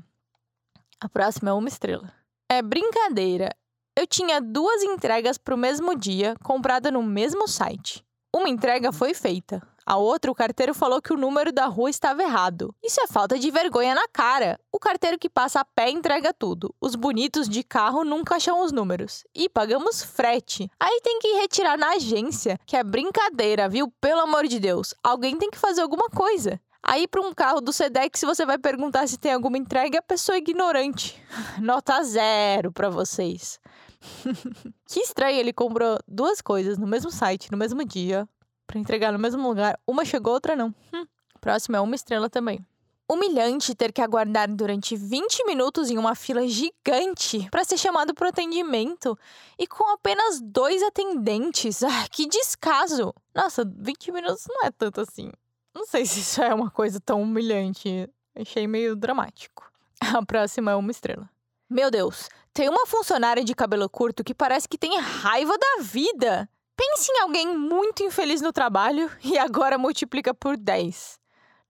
A 1.00 1.10
próxima 1.10 1.50
é 1.50 1.54
uma 1.54 1.68
estrela. 1.68 2.12
É 2.50 2.62
brincadeira. 2.62 3.50
Eu 3.96 4.08
tinha 4.08 4.42
duas 4.42 4.82
entregas 4.84 5.38
para 5.38 5.54
o 5.54 5.58
mesmo 5.58 5.96
dia, 5.96 6.36
comprada 6.44 6.90
no 6.90 7.04
mesmo 7.04 7.48
site. 7.48 8.04
Uma 8.36 8.50
entrega 8.50 8.92
foi 8.92 9.14
feita. 9.14 9.62
A 9.86 9.98
outra, 9.98 10.32
o 10.32 10.36
carteiro 10.36 10.74
falou 10.74 11.02
que 11.02 11.12
o 11.12 11.18
número 11.18 11.52
da 11.52 11.66
rua 11.66 11.90
estava 11.90 12.24
errado. 12.24 12.74
Isso 12.82 13.02
é 13.02 13.08
falta 13.08 13.38
de 13.38 13.52
vergonha 13.52 13.94
na 13.94 14.08
cara. 14.08 14.60
O 14.72 14.80
carteiro 14.80 15.20
que 15.20 15.30
passa 15.30 15.60
a 15.60 15.66
pé 15.66 15.90
entrega 15.90 16.34
tudo. 16.34 16.74
Os 16.80 16.96
bonitos 16.96 17.50
de 17.50 17.64
carro 17.64 18.04
nunca 18.04 18.36
acham 18.36 18.62
os 18.62 18.72
números. 18.72 19.24
E 19.36 19.50
pagamos 19.50 20.04
frete. 20.04 20.70
Aí 20.80 21.02
tem 21.02 21.20
que 21.20 21.34
retirar 21.34 21.78
na 21.78 21.92
agência, 21.92 22.58
que 22.66 22.78
é 22.78 22.84
brincadeira, 22.84 23.68
viu? 23.68 23.92
Pelo 24.00 24.22
amor 24.22 24.48
de 24.48 24.60
Deus. 24.60 24.94
Alguém 25.04 25.38
tem 25.38 25.52
que 25.52 25.58
fazer 25.58 25.82
alguma 25.82 26.10
coisa. 26.10 26.60
Aí, 26.86 27.08
para 27.08 27.22
um 27.22 27.34
carro 27.34 27.62
do 27.62 27.72
Sedex, 27.72 28.20
você 28.22 28.46
vai 28.46 28.58
perguntar 28.58 29.08
se 29.08 29.18
tem 29.18 29.32
alguma 29.32 29.58
entrega, 29.58 30.00
a 30.00 30.02
pessoa 30.02 30.36
é 30.36 30.40
ignorante. 30.40 31.18
Nota 31.62 32.04
zero 32.04 32.74
para 32.74 32.90
vocês. 32.90 33.58
que 34.86 35.00
estranho, 35.00 35.40
ele 35.40 35.54
comprou 35.54 35.98
duas 36.06 36.42
coisas 36.42 36.78
no 36.78 36.86
mesmo 36.86 37.10
site, 37.10 37.50
no 37.50 37.58
mesmo 37.58 37.86
dia, 37.86 38.28
para 38.74 38.80
entregar 38.80 39.12
no 39.12 39.20
mesmo 39.20 39.48
lugar. 39.48 39.80
Uma 39.86 40.04
chegou, 40.04 40.34
outra 40.34 40.56
não. 40.56 40.74
Hum. 40.92 41.06
Próximo 41.40 41.76
é 41.76 41.80
uma 41.80 41.94
estrela 41.94 42.28
também. 42.28 42.66
Humilhante 43.08 43.76
ter 43.76 43.92
que 43.92 44.02
aguardar 44.02 44.50
durante 44.52 44.96
20 44.96 45.46
minutos 45.46 45.92
em 45.92 45.98
uma 45.98 46.16
fila 46.16 46.48
gigante 46.48 47.48
para 47.52 47.64
ser 47.64 47.78
chamado 47.78 48.16
para 48.16 48.30
atendimento 48.30 49.16
e 49.60 49.68
com 49.68 49.88
apenas 49.94 50.42
dois 50.42 50.82
atendentes. 50.82 51.84
Ah, 51.86 52.08
que 52.10 52.26
descaso! 52.26 53.14
Nossa, 53.36 53.64
20 53.64 54.12
minutos 54.12 54.46
não 54.50 54.66
é 54.66 54.72
tanto 54.72 55.02
assim. 55.02 55.32
Não 55.76 55.86
sei 55.86 56.06
se 56.06 56.22
isso 56.22 56.42
é 56.42 56.52
uma 56.52 56.72
coisa 56.72 57.00
tão 57.00 57.22
humilhante. 57.22 58.10
Achei 58.36 58.66
meio 58.66 58.96
dramático. 58.96 59.72
A 60.02 60.26
próxima 60.26 60.72
é 60.72 60.76
uma 60.76 60.90
estrela. 60.90 61.30
Meu 61.70 61.92
Deus, 61.92 62.30
tem 62.52 62.70
uma 62.70 62.88
funcionária 62.88 63.44
de 63.44 63.54
cabelo 63.54 63.88
curto 63.88 64.24
que 64.24 64.34
parece 64.34 64.68
que 64.68 64.78
tem 64.78 64.98
raiva 65.00 65.56
da 65.58 65.84
vida. 65.84 66.50
Pense 66.86 67.12
em 67.12 67.22
alguém 67.22 67.58
muito 67.58 68.04
infeliz 68.04 68.42
no 68.42 68.52
trabalho 68.52 69.10
e 69.24 69.38
agora 69.38 69.78
multiplica 69.78 70.34
por 70.34 70.58
10. 70.58 71.18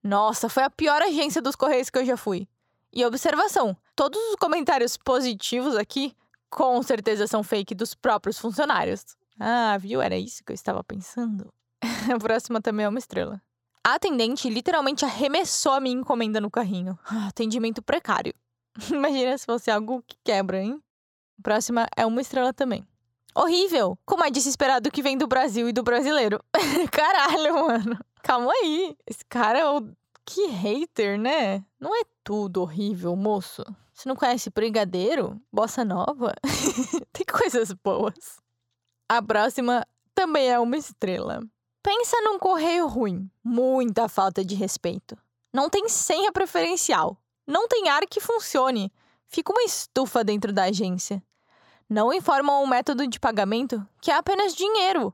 Nossa, 0.03 0.49
foi 0.49 0.63
a 0.63 0.69
pior 0.69 1.01
agência 1.01 1.41
dos 1.41 1.55
Correios 1.55 1.89
que 1.89 1.99
eu 1.99 2.05
já 2.05 2.17
fui. 2.17 2.47
E 2.91 3.05
observação: 3.05 3.77
todos 3.95 4.19
os 4.29 4.35
comentários 4.35 4.97
positivos 4.97 5.75
aqui 5.75 6.15
com 6.49 6.81
certeza 6.81 7.27
são 7.27 7.43
fake 7.43 7.75
dos 7.75 7.93
próprios 7.93 8.39
funcionários. 8.39 9.05
Ah, 9.39 9.77
viu? 9.79 10.01
Era 10.01 10.17
isso 10.17 10.43
que 10.43 10.51
eu 10.51 10.55
estava 10.55 10.83
pensando. 10.83 11.53
a 12.13 12.19
próxima 12.19 12.59
também 12.59 12.85
é 12.85 12.89
uma 12.89 12.99
estrela. 12.99 13.41
A 13.83 13.95
atendente 13.95 14.49
literalmente 14.49 15.05
arremessou 15.05 15.73
a 15.73 15.79
minha 15.79 15.99
encomenda 15.99 16.41
no 16.41 16.49
carrinho. 16.49 16.97
Atendimento 17.27 17.81
precário. 17.81 18.33
Imagina 18.91 19.37
se 19.37 19.45
fosse 19.45 19.69
algo 19.69 20.03
que 20.07 20.17
quebra, 20.23 20.61
hein? 20.61 20.81
A 21.39 21.41
próxima 21.41 21.87
é 21.95 22.05
uma 22.05 22.21
estrela 22.21 22.53
também. 22.53 22.87
Horrível! 23.35 23.97
Como 24.05 24.23
é 24.23 24.29
desesperado 24.29 24.91
que 24.91 25.01
vem 25.01 25.17
do 25.17 25.27
Brasil 25.27 25.67
e 25.67 25.73
do 25.73 25.83
brasileiro. 25.83 26.39
Caralho, 26.91 27.55
mano. 27.55 27.99
Calma 28.21 28.51
aí. 28.51 28.95
Esse 29.07 29.25
cara 29.25 29.59
é 29.59 29.69
o. 29.69 29.87
Que 30.25 30.47
hater, 30.47 31.19
né? 31.19 31.63
Não 31.79 31.93
é 31.95 32.03
tudo 32.23 32.61
horrível, 32.61 33.15
moço. 33.15 33.63
Você 33.93 34.07
não 34.07 34.15
conhece 34.15 34.49
Brigadeiro? 34.49 35.39
Bossa 35.51 35.83
Nova? 35.83 36.33
Tem 37.11 37.25
coisas 37.25 37.73
boas. 37.73 38.39
A 39.09 39.21
próxima 39.21 39.85
também 40.15 40.49
é 40.49 40.57
uma 40.59 40.77
estrela. 40.77 41.41
Pensa 41.83 42.15
num 42.21 42.39
correio 42.39 42.87
ruim. 42.87 43.29
Muita 43.43 44.07
falta 44.07 44.43
de 44.43 44.55
respeito. 44.55 45.17
Não 45.53 45.69
tem 45.69 45.89
senha 45.89 46.31
preferencial. 46.31 47.17
Não 47.45 47.67
tem 47.67 47.89
ar 47.89 48.07
que 48.07 48.21
funcione. 48.21 48.91
Fica 49.27 49.51
uma 49.51 49.63
estufa 49.63 50.23
dentro 50.23 50.53
da 50.53 50.63
agência. 50.63 51.21
Não 51.89 52.13
informam 52.13 52.63
o 52.63 52.67
método 52.67 53.05
de 53.07 53.19
pagamento, 53.19 53.85
que 54.01 54.11
é 54.11 54.15
apenas 54.15 54.55
dinheiro. 54.55 55.13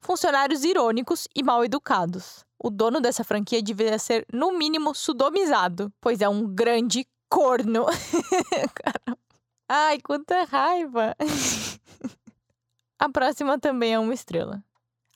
Funcionários 0.00 0.64
irônicos 0.64 1.28
e 1.34 1.42
mal 1.42 1.64
educados. 1.64 2.44
O 2.58 2.70
dono 2.70 3.00
dessa 3.00 3.24
franquia 3.24 3.62
deveria 3.62 3.98
ser, 3.98 4.26
no 4.32 4.52
mínimo, 4.52 4.94
sudomizado, 4.94 5.92
pois 6.00 6.20
é 6.20 6.28
um 6.28 6.46
grande 6.46 7.06
corno. 7.28 7.86
Ai, 9.68 10.00
quanta 10.00 10.44
raiva! 10.44 11.16
A 12.98 13.08
próxima 13.08 13.58
também 13.58 13.94
é 13.94 13.98
uma 13.98 14.14
estrela 14.14 14.62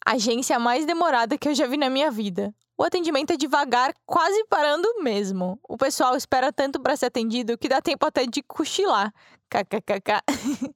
agência 0.07 0.57
mais 0.61 0.87
demorada 0.87 1.37
que 1.37 1.49
eu 1.49 1.55
já 1.55 1.67
vi 1.67 1.77
na 1.77 1.91
minha 1.91 2.13
vida. 2.13 2.55
O 2.79 2.85
atendimento 2.85 3.33
é 3.33 3.37
devagar, 3.37 3.93
quase 4.05 4.45
parando 4.45 5.03
mesmo. 5.03 5.59
O 5.69 5.77
pessoal 5.77 6.15
espera 6.15 6.53
tanto 6.53 6.79
para 6.79 6.97
ser 6.97 7.07
atendido 7.07 7.59
que 7.59 7.69
dá 7.69 7.81
tempo 7.81 8.07
até 8.07 8.25
de 8.25 8.43
cochilar. 8.43 9.13
KKKK. 9.51 10.23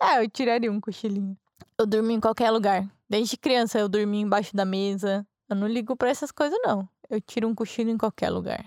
é, 0.00 0.22
eu 0.22 0.30
tiraria 0.30 0.70
um 0.70 0.80
cochilinho. 0.80 1.36
Eu 1.78 1.86
durmo 1.86 2.10
em 2.10 2.20
qualquer 2.20 2.50
lugar. 2.50 2.88
Desde 3.08 3.36
criança 3.36 3.78
eu 3.78 3.88
dormi 3.88 4.20
embaixo 4.20 4.54
da 4.54 4.64
mesa. 4.64 5.26
Eu 5.48 5.56
não 5.56 5.66
ligo 5.66 5.96
para 5.96 6.10
essas 6.10 6.30
coisas, 6.30 6.58
não. 6.62 6.88
Eu 7.08 7.20
tiro 7.20 7.48
um 7.48 7.54
cochilo 7.54 7.90
em 7.90 7.96
qualquer 7.96 8.30
lugar. 8.30 8.64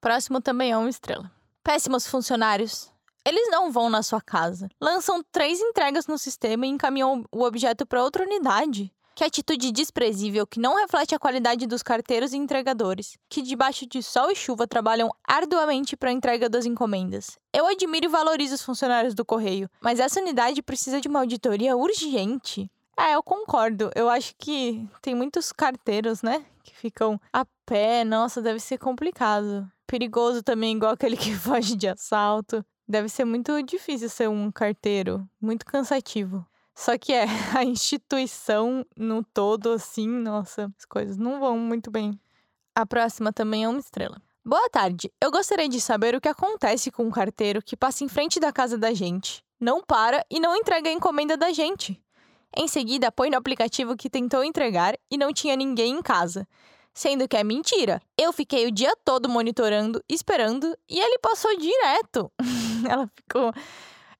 Próximo 0.00 0.40
também 0.40 0.70
é 0.70 0.76
uma 0.76 0.88
estrela. 0.88 1.30
Péssimos 1.64 2.06
funcionários. 2.06 2.92
Eles 3.26 3.50
não 3.50 3.72
vão 3.72 3.90
na 3.90 4.02
sua 4.02 4.20
casa. 4.20 4.68
Lançam 4.80 5.22
três 5.32 5.60
entregas 5.60 6.06
no 6.06 6.16
sistema 6.16 6.66
e 6.66 6.70
encaminham 6.70 7.24
o 7.32 7.42
objeto 7.42 7.84
para 7.84 8.02
outra 8.02 8.24
unidade. 8.24 8.92
Que 9.18 9.24
atitude 9.24 9.72
desprezível 9.72 10.46
que 10.46 10.60
não 10.60 10.76
reflete 10.76 11.12
a 11.12 11.18
qualidade 11.18 11.66
dos 11.66 11.82
carteiros 11.82 12.32
e 12.32 12.36
entregadores, 12.36 13.18
que 13.28 13.42
debaixo 13.42 13.84
de 13.84 14.00
sol 14.00 14.30
e 14.30 14.36
chuva 14.36 14.64
trabalham 14.64 15.12
arduamente 15.26 15.96
para 15.96 16.10
a 16.10 16.12
entrega 16.12 16.48
das 16.48 16.64
encomendas. 16.64 17.36
Eu 17.52 17.66
admiro 17.66 18.06
e 18.06 18.08
valorizo 18.08 18.54
os 18.54 18.62
funcionários 18.62 19.14
do 19.14 19.24
correio, 19.24 19.68
mas 19.80 19.98
essa 19.98 20.20
unidade 20.20 20.62
precisa 20.62 21.00
de 21.00 21.08
uma 21.08 21.18
auditoria 21.18 21.76
urgente. 21.76 22.70
É, 22.96 23.16
eu 23.16 23.22
concordo. 23.24 23.90
Eu 23.96 24.08
acho 24.08 24.36
que 24.38 24.88
tem 25.02 25.16
muitos 25.16 25.50
carteiros, 25.50 26.22
né? 26.22 26.46
Que 26.62 26.72
ficam 26.72 27.20
a 27.32 27.44
pé. 27.66 28.04
Nossa, 28.04 28.40
deve 28.40 28.60
ser 28.60 28.78
complicado. 28.78 29.68
Perigoso 29.84 30.44
também, 30.44 30.76
igual 30.76 30.92
aquele 30.92 31.16
que 31.16 31.34
foge 31.34 31.74
de 31.74 31.88
assalto. 31.88 32.64
Deve 32.86 33.08
ser 33.08 33.24
muito 33.24 33.60
difícil 33.64 34.08
ser 34.08 34.28
um 34.28 34.52
carteiro. 34.52 35.28
Muito 35.40 35.66
cansativo. 35.66 36.46
Só 36.78 36.96
que 36.96 37.12
é, 37.12 37.24
a 37.58 37.64
instituição 37.64 38.86
no 38.96 39.24
todo, 39.24 39.72
assim, 39.72 40.06
nossa, 40.06 40.72
as 40.78 40.84
coisas 40.84 41.16
não 41.16 41.40
vão 41.40 41.58
muito 41.58 41.90
bem. 41.90 42.16
A 42.72 42.86
próxima 42.86 43.32
também 43.32 43.64
é 43.64 43.68
uma 43.68 43.80
estrela. 43.80 44.22
Boa 44.44 44.70
tarde. 44.70 45.12
Eu 45.20 45.32
gostaria 45.32 45.68
de 45.68 45.80
saber 45.80 46.14
o 46.14 46.20
que 46.20 46.28
acontece 46.28 46.92
com 46.92 47.02
um 47.02 47.10
carteiro 47.10 47.60
que 47.60 47.76
passa 47.76 48.04
em 48.04 48.08
frente 48.08 48.38
da 48.38 48.52
casa 48.52 48.78
da 48.78 48.94
gente, 48.94 49.42
não 49.60 49.82
para 49.82 50.24
e 50.30 50.38
não 50.38 50.54
entrega 50.54 50.88
a 50.88 50.92
encomenda 50.92 51.36
da 51.36 51.50
gente. 51.50 52.00
Em 52.56 52.68
seguida, 52.68 53.10
põe 53.10 53.28
no 53.28 53.36
aplicativo 53.36 53.96
que 53.96 54.08
tentou 54.08 54.44
entregar 54.44 54.94
e 55.10 55.18
não 55.18 55.32
tinha 55.32 55.56
ninguém 55.56 55.96
em 55.96 56.00
casa. 56.00 56.46
Sendo 56.94 57.26
que 57.26 57.36
é 57.36 57.42
mentira. 57.42 58.00
Eu 58.16 58.32
fiquei 58.32 58.68
o 58.68 58.72
dia 58.72 58.94
todo 59.04 59.28
monitorando, 59.28 60.00
esperando, 60.08 60.78
e 60.88 61.00
ele 61.00 61.18
passou 61.18 61.50
direto. 61.58 62.30
Ela 62.88 63.10
ficou 63.16 63.52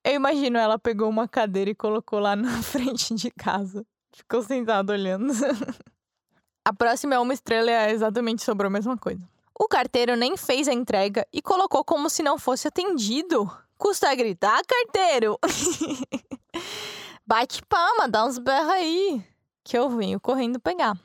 eu 0.05 0.15
imagino 0.15 0.59
ela 0.59 0.79
pegou 0.79 1.09
uma 1.09 1.29
cadeira 1.29 1.71
e 1.71 1.75
colocou 1.75 2.19
lá 2.19 2.35
na 2.35 2.61
frente 2.63 3.15
de 3.15 3.31
casa. 3.31 3.85
Ficou 4.13 4.43
sentada 4.43 4.93
olhando. 4.93 5.33
a 6.65 6.73
próxima 6.73 7.15
é 7.15 7.19
uma 7.19 7.35
estrela 7.35 7.71
e 7.71 7.75
é 7.75 7.91
exatamente 7.91 8.43
sobre 8.43 8.67
a 8.67 8.71
mesma 8.71 8.97
coisa. 8.97 9.23
O 9.59 9.67
carteiro 9.67 10.17
nem 10.17 10.37
fez 10.37 10.69
a 10.69 10.73
entrega 10.73 11.27
e 11.33 11.43
colocou 11.43 11.85
como 11.85 12.09
se 12.09 12.23
não 12.23 12.39
fosse 12.39 12.69
atendido. 12.69 13.51
Custa 13.77 14.15
gritar, 14.15 14.61
carteiro? 14.65 15.39
Bate 17.27 17.61
palma, 17.67 18.09
dá 18.09 18.25
uns 18.25 18.39
berros 18.39 18.71
aí, 18.71 19.23
que 19.63 19.77
eu 19.77 19.91
venho 19.91 20.19
correndo 20.19 20.59
pegar. 20.59 20.99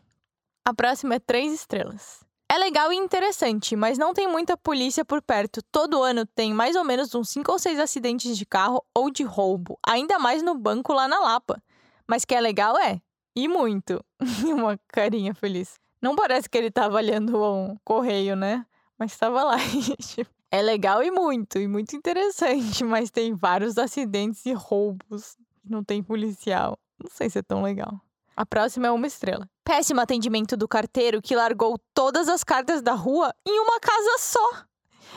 A 0.64 0.74
próxima 0.74 1.16
é 1.16 1.20
três 1.20 1.52
estrelas. 1.52 2.23
É 2.54 2.58
legal 2.60 2.94
e 2.94 2.96
interessante, 2.96 3.76
mas 3.76 3.98
não 3.98 4.14
tem 4.14 4.28
muita 4.28 4.56
polícia 4.56 5.04
por 5.04 5.24
perto. 5.24 5.60
Todo 5.72 6.04
ano 6.04 6.24
tem 6.24 6.54
mais 6.54 6.76
ou 6.76 6.84
menos 6.84 7.16
uns 7.16 7.30
5 7.30 7.52
ou 7.52 7.58
6 7.58 7.80
acidentes 7.80 8.38
de 8.38 8.46
carro 8.46 8.86
ou 8.94 9.10
de 9.10 9.24
roubo, 9.24 9.80
ainda 9.84 10.20
mais 10.20 10.44
no 10.44 10.54
banco 10.54 10.94
lá 10.94 11.08
na 11.08 11.20
Lapa. 11.20 11.60
Mas 12.08 12.24
que 12.24 12.36
é 12.36 12.40
legal 12.40 12.78
é, 12.78 13.02
e 13.36 13.48
muito. 13.48 14.06
Uma 14.46 14.80
carinha 14.88 15.34
feliz. 15.34 15.80
Não 16.00 16.16
parece 16.16 16.48
que 16.48 16.56
ele 16.56 16.70
tá 16.70 16.88
olhando 16.88 17.44
um 17.44 17.76
correio, 17.84 18.36
né? 18.36 18.64
Mas 19.00 19.14
estava 19.14 19.44
lá. 19.44 19.58
é 20.52 20.62
legal 20.62 21.02
e 21.02 21.10
muito, 21.10 21.58
e 21.58 21.68
muito 21.68 21.96
interessante, 21.96 22.84
mas 22.86 23.10
tem 23.10 23.34
vários 23.34 23.80
acidentes 23.80 24.46
e 24.46 24.54
roubos. 24.54 25.36
Não 25.68 25.84
tem 25.84 26.04
policial. 26.04 26.78
Não 27.04 27.10
sei 27.10 27.32
se 27.32 27.40
é 27.40 27.42
tão 27.42 27.64
legal. 27.64 28.00
A 28.36 28.46
próxima 28.46 28.88
é 28.88 28.92
uma 28.92 29.08
estrela. 29.08 29.48
Péssimo 29.64 30.02
atendimento 30.02 30.58
do 30.58 30.68
carteiro 30.68 31.22
que 31.22 31.36
largou 31.36 31.80
todas 31.94 32.28
as 32.28 32.44
cartas 32.44 32.82
da 32.82 32.94
rua 32.94 33.34
em 33.46 33.60
uma 33.60 33.80
casa 33.80 34.18
só. 34.20 34.50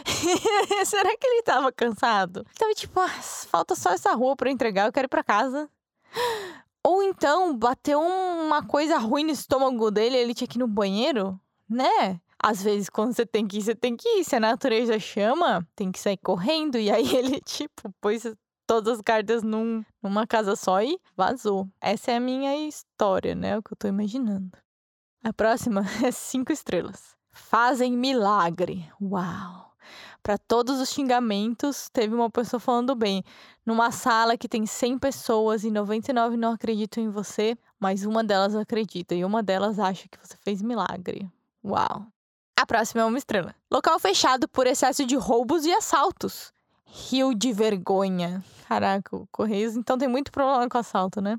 Será 0.84 1.16
que 1.16 1.26
ele 1.26 1.42
tava 1.42 1.72
cansado? 1.72 2.44
Tava 2.58 2.74
tipo, 2.74 3.00
ah, 3.00 3.08
falta 3.08 3.74
só 3.74 3.90
essa 3.90 4.12
rua 4.12 4.36
para 4.36 4.50
entregar, 4.50 4.86
eu 4.86 4.92
quero 4.92 5.06
ir 5.06 5.08
pra 5.08 5.24
casa. 5.24 5.68
Ou 6.84 7.02
então, 7.02 7.56
bateu 7.56 8.00
uma 8.00 8.62
coisa 8.64 8.98
ruim 8.98 9.24
no 9.24 9.32
estômago 9.32 9.90
dele, 9.90 10.16
ele 10.16 10.34
tinha 10.34 10.46
que 10.46 10.58
ir 10.58 10.60
no 10.60 10.68
banheiro, 10.68 11.40
né? 11.68 12.20
Às 12.38 12.62
vezes, 12.62 12.88
quando 12.90 13.14
você 13.14 13.24
tem 13.24 13.46
que 13.46 13.58
ir, 13.58 13.62
você 13.62 13.74
tem 13.74 13.96
que 13.96 14.08
ir. 14.20 14.24
Se 14.24 14.36
a 14.36 14.40
natureza 14.40 14.98
chama, 14.98 15.66
tem 15.74 15.90
que 15.90 15.98
sair 15.98 16.18
correndo. 16.18 16.78
E 16.78 16.90
aí 16.90 17.16
ele, 17.16 17.40
tipo, 17.44 17.90
pôs 18.00 18.24
todas 18.66 18.94
as 18.94 19.00
cartas 19.00 19.42
num, 19.42 19.84
numa 20.02 20.26
casa 20.26 20.56
só 20.56 20.82
e 20.82 20.98
vazou. 21.16 21.68
Essa 21.80 22.12
é 22.12 22.16
a 22.16 22.20
minha 22.20 22.68
história, 22.68 23.34
né? 23.34 23.56
O 23.56 23.62
que 23.62 23.72
eu 23.72 23.76
tô 23.76 23.88
imaginando. 23.88 24.50
A 25.22 25.32
próxima 25.32 25.82
é 26.04 26.10
cinco 26.10 26.52
estrelas. 26.52 27.16
Fazem 27.30 27.96
milagre. 27.96 28.90
Uau! 29.00 29.66
Para 30.22 30.38
todos 30.38 30.80
os 30.80 30.90
xingamentos, 30.90 31.88
teve 31.92 32.14
uma 32.14 32.28
pessoa 32.28 32.58
falando 32.58 32.94
bem. 32.94 33.22
Numa 33.64 33.92
sala 33.92 34.36
que 34.36 34.48
tem 34.48 34.66
100 34.66 34.98
pessoas 34.98 35.62
e 35.62 35.70
99 35.70 36.36
não 36.36 36.52
acreditam 36.52 37.04
em 37.04 37.08
você, 37.08 37.56
mas 37.78 38.04
uma 38.04 38.24
delas 38.24 38.56
acredita 38.56 39.14
e 39.14 39.24
uma 39.24 39.42
delas 39.42 39.78
acha 39.78 40.08
que 40.08 40.18
você 40.18 40.36
fez 40.42 40.60
milagre. 40.60 41.30
Uau! 41.64 42.06
A 42.58 42.66
próxima 42.66 43.02
é 43.02 43.04
uma 43.04 43.18
estrela. 43.18 43.54
Local 43.70 43.98
fechado 43.98 44.48
por 44.48 44.66
excesso 44.66 45.04
de 45.04 45.14
roubos 45.14 45.64
e 45.64 45.72
assaltos. 45.72 46.52
Rio 46.86 47.34
de 47.34 47.52
vergonha. 47.52 48.42
Caraca, 48.68 49.16
o 49.16 49.26
Correios 49.30 49.76
então 49.76 49.98
tem 49.98 50.08
muito 50.08 50.32
problema 50.32 50.68
com 50.68 50.78
assalto, 50.78 51.20
né? 51.20 51.38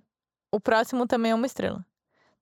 O 0.51 0.59
próximo 0.59 1.07
também 1.07 1.31
é 1.31 1.35
uma 1.35 1.45
estrela. 1.45 1.85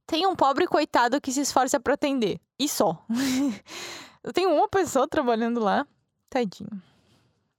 Tem 0.05 0.27
um 0.27 0.35
pobre 0.35 0.67
coitado 0.67 1.19
que 1.21 1.31
se 1.31 1.41
esforça 1.41 1.79
para 1.79 1.93
atender. 1.93 2.39
E 2.59 2.67
só. 2.69 3.03
Eu 4.23 4.33
tenho 4.33 4.53
uma 4.53 4.67
pessoa 4.67 5.07
trabalhando 5.07 5.59
lá. 5.59 5.87
Tadinho. 6.29 6.81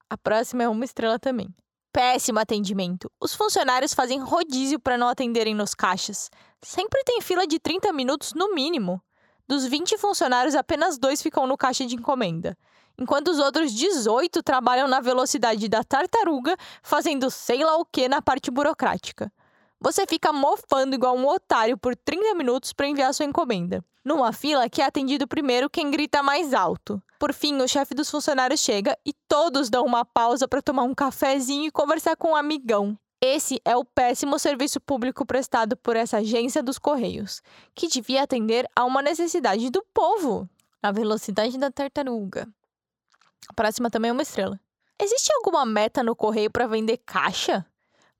A 0.08 0.16
próxima 0.16 0.62
é 0.62 0.68
uma 0.68 0.84
estrela 0.84 1.18
também. 1.18 1.48
Péssimo 1.92 2.38
atendimento. 2.38 3.10
Os 3.20 3.34
funcionários 3.34 3.94
fazem 3.94 4.20
rodízio 4.20 4.78
para 4.78 4.98
não 4.98 5.08
atenderem 5.08 5.54
nos 5.54 5.74
caixas. 5.74 6.30
Sempre 6.62 7.02
tem 7.04 7.20
fila 7.20 7.46
de 7.46 7.58
30 7.58 7.92
minutos 7.92 8.34
no 8.34 8.54
mínimo. 8.54 9.02
Dos 9.48 9.64
20 9.64 9.96
funcionários, 9.98 10.54
apenas 10.54 10.98
dois 10.98 11.22
ficam 11.22 11.46
no 11.46 11.56
caixa 11.56 11.86
de 11.86 11.94
encomenda 11.94 12.56
enquanto 12.98 13.28
os 13.28 13.38
outros 13.38 13.72
18 13.72 14.42
trabalham 14.42 14.88
na 14.88 15.00
velocidade 15.00 15.68
da 15.68 15.84
tartaruga, 15.84 16.56
fazendo 16.82 17.30
sei 17.30 17.64
lá 17.64 17.76
o 17.76 17.84
que 17.84 18.08
na 18.08 18.22
parte 18.22 18.50
burocrática. 18.50 19.30
Você 19.80 20.06
fica 20.06 20.32
mofando 20.32 20.94
igual 20.94 21.16
um 21.16 21.28
otário 21.28 21.76
por 21.76 21.94
30 21.94 22.34
minutos 22.34 22.72
para 22.72 22.88
enviar 22.88 23.12
sua 23.12 23.26
encomenda. 23.26 23.84
Numa 24.04 24.32
fila 24.32 24.70
que 24.70 24.80
é 24.80 24.84
atendido 24.84 25.28
primeiro 25.28 25.68
quem 25.68 25.90
grita 25.90 26.22
mais 26.22 26.54
alto. 26.54 27.02
Por 27.18 27.32
fim, 27.34 27.56
o 27.60 27.68
chefe 27.68 27.94
dos 27.94 28.10
funcionários 28.10 28.60
chega 28.60 28.96
e 29.04 29.12
todos 29.28 29.68
dão 29.68 29.84
uma 29.84 30.04
pausa 30.04 30.48
para 30.48 30.62
tomar 30.62 30.84
um 30.84 30.94
cafezinho 30.94 31.66
e 31.66 31.70
conversar 31.70 32.16
com 32.16 32.30
um 32.30 32.36
amigão. 32.36 32.98
Esse 33.20 33.60
é 33.64 33.76
o 33.76 33.84
péssimo 33.84 34.38
serviço 34.38 34.80
público 34.80 35.26
prestado 35.26 35.76
por 35.76 35.96
essa 35.96 36.18
agência 36.18 36.62
dos 36.62 36.78
Correios, 36.78 37.42
que 37.74 37.88
devia 37.88 38.22
atender 38.22 38.68
a 38.76 38.84
uma 38.84 39.02
necessidade 39.02 39.70
do 39.70 39.82
povo, 39.92 40.48
a 40.82 40.92
velocidade 40.92 41.58
da 41.58 41.70
tartaruga. 41.70 42.46
A 43.48 43.52
próxima 43.52 43.90
também 43.90 44.10
é 44.10 44.12
uma 44.12 44.22
estrela. 44.22 44.60
Existe 45.00 45.32
alguma 45.34 45.64
meta 45.66 46.02
no 46.02 46.16
correio 46.16 46.50
para 46.50 46.66
vender 46.66 46.98
caixa? 46.98 47.66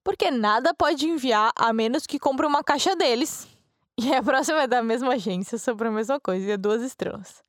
Porque 0.05 0.31
nada 0.31 0.75
pode 0.75 1.09
enviar 1.09 1.51
a 1.57 1.73
menos 1.73 2.07
que 2.07 2.19
compre 2.19 2.47
uma 2.47 2.63
caixa 2.63 2.95
deles. 2.97 3.47
E 3.99 4.15
a 4.15 4.23
próxima 4.23 4.65
é 4.65 4.67
da 4.67 4.83
mesma 4.83 5.15
agência 5.15 5.57
sobre 5.57 5.89
a 5.89 5.91
mesma 5.91 6.21
coisa 6.21 6.47
e 6.47 6.51
é 6.51 6.59
duas 6.59 6.83
estrelas. 6.83 7.43